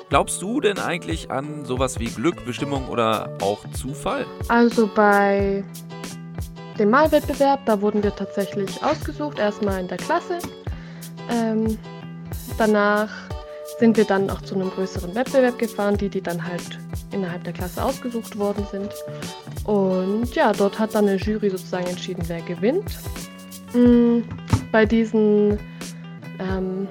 [0.08, 4.24] Glaubst du denn eigentlich an sowas wie Glück, Bestimmung oder auch Zufall?
[4.48, 5.62] Also bei
[6.78, 10.38] dem Malwettbewerb, da wurden wir tatsächlich ausgesucht, erstmal in der Klasse.
[11.30, 11.78] Ähm,
[12.56, 13.10] danach
[13.79, 16.79] sind wir dann auch zu einem größeren Wettbewerb gefahren, die, die dann halt
[17.12, 18.93] innerhalb der Klasse ausgesucht worden sind.
[19.64, 22.99] Und ja, dort hat dann eine Jury sozusagen entschieden, wer gewinnt.
[23.72, 24.24] Mhm.
[24.72, 25.59] Bei diesen
[26.39, 26.89] ähm,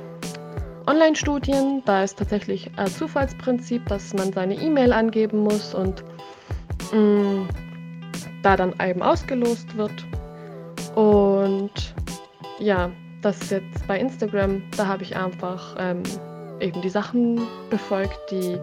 [0.87, 6.03] Online-Studien, da ist tatsächlich ein Zufallsprinzip, dass man seine E-Mail angeben muss und
[6.93, 7.47] mh,
[8.41, 10.05] da dann eben ausgelost wird.
[10.95, 11.93] Und
[12.59, 12.89] ja,
[13.21, 16.03] das jetzt bei Instagram, da habe ich einfach ähm,
[16.59, 18.57] eben die Sachen befolgt, die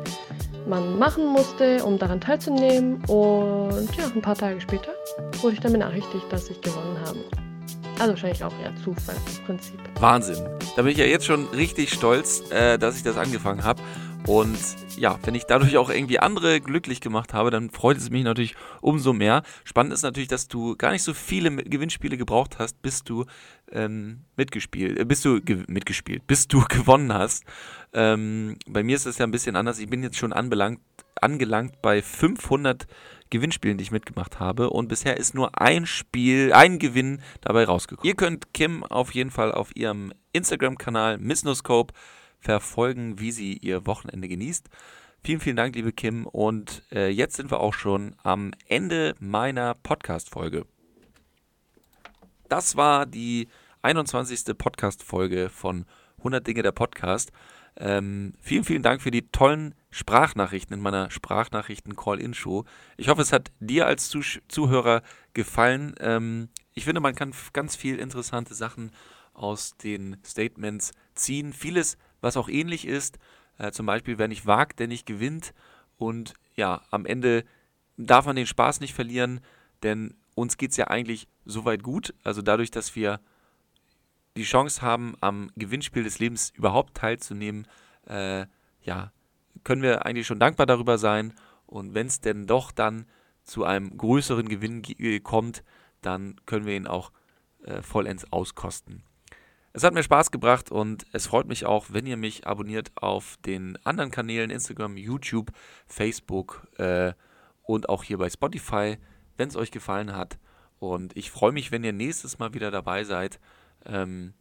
[0.68, 3.04] man machen musste, um daran teilzunehmen.
[3.06, 4.90] Und ja, ein paar Tage später
[5.40, 7.18] wurde ich dann benachrichtigt, dass ich gewonnen habe.
[7.98, 9.78] Also wahrscheinlich auch eher Zufallsprinzip.
[10.00, 10.44] Wahnsinn.
[10.74, 13.80] Da bin ich ja jetzt schon richtig stolz, äh, dass ich das angefangen habe.
[14.26, 14.58] Und
[14.96, 18.54] ja, wenn ich dadurch auch irgendwie andere glücklich gemacht habe, dann freut es mich natürlich
[18.80, 19.42] umso mehr.
[19.64, 23.26] Spannend ist natürlich, dass du gar nicht so viele Gewinnspiele gebraucht hast, bis du
[23.70, 27.44] ähm, mitgespielt, äh, bis du mitgespielt, bis du gewonnen hast.
[27.92, 29.78] Ähm, bei mir ist es ja ein bisschen anders.
[29.78, 30.80] Ich bin jetzt schon anbelangt,
[31.20, 32.86] angelangt bei 500
[33.28, 34.70] Gewinnspielen, die ich mitgemacht habe.
[34.70, 38.08] Und bisher ist nur ein Spiel, ein Gewinn dabei rausgekommen.
[38.08, 41.92] Ihr könnt Kim auf jeden Fall auf ihrem Instagram-Kanal Missnoscope
[42.44, 44.68] verfolgen, wie sie ihr Wochenende genießt.
[45.24, 46.26] Vielen, vielen Dank, liebe Kim.
[46.26, 50.66] Und äh, jetzt sind wir auch schon am Ende meiner Podcast-Folge.
[52.48, 53.48] Das war die
[53.80, 54.56] 21.
[54.56, 55.86] Podcast-Folge von
[56.18, 57.32] 100 Dinge der Podcast.
[57.76, 62.64] Ähm, vielen, vielen Dank für die tollen Sprachnachrichten in meiner Sprachnachrichten-Call-In-Show.
[62.98, 65.94] Ich hoffe, es hat dir als Zuh Zuhörer gefallen.
[66.00, 68.90] Ähm, ich finde, man kann ganz viel interessante Sachen
[69.32, 71.52] aus den Statements ziehen.
[71.52, 73.18] Vieles, was auch ähnlich ist.
[73.58, 75.54] Äh, zum Beispiel, wer nicht wagt, der nicht gewinnt.
[75.96, 77.44] Und ja, am Ende
[77.96, 79.40] darf man den Spaß nicht verlieren,
[79.82, 82.14] denn uns geht es ja eigentlich soweit gut.
[82.24, 83.20] Also dadurch, dass wir
[84.36, 87.68] die Chance haben, am Gewinnspiel des Lebens überhaupt teilzunehmen,
[88.06, 88.46] äh,
[88.82, 89.12] ja,
[89.62, 91.34] können wir eigentlich schon dankbar darüber sein.
[91.66, 93.06] Und wenn es denn doch dann
[93.44, 94.82] zu einem größeren Gewinn
[95.22, 95.62] kommt,
[96.00, 97.12] dann können wir ihn auch
[97.64, 99.04] äh, vollends auskosten.
[99.76, 103.36] Es hat mir Spaß gebracht und es freut mich auch, wenn ihr mich abonniert auf
[103.44, 105.50] den anderen Kanälen Instagram, YouTube,
[105.88, 107.12] Facebook äh,
[107.64, 108.98] und auch hier bei Spotify,
[109.36, 110.38] wenn es euch gefallen hat.
[110.78, 113.40] Und ich freue mich, wenn ihr nächstes Mal wieder dabei seid.
[113.84, 114.34] Ähm,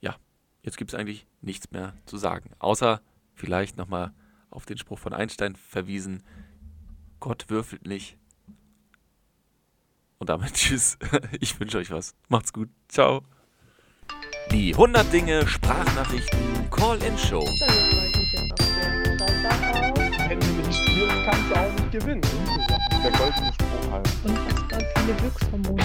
[0.00, 0.16] ja,
[0.62, 3.02] jetzt gibt es eigentlich nichts mehr zu sagen, außer
[3.34, 4.14] vielleicht nochmal
[4.48, 6.22] auf den Spruch von Einstein verwiesen.
[7.20, 8.16] Gott würfelt nicht.
[10.16, 10.96] Und damit tschüss.
[11.40, 12.14] Ich wünsche euch was.
[12.30, 12.70] Macht's gut.
[12.88, 13.22] Ciao.
[14.52, 17.44] Die 100 Dinge Sprachnachrichten Call-In-Show.
[20.28, 22.22] Wenn du nicht spielst, kannst du auch nicht gewinnen.
[23.02, 24.08] Der goldene Spruch halt.
[24.24, 25.82] Unfassbar viele Glückshormone.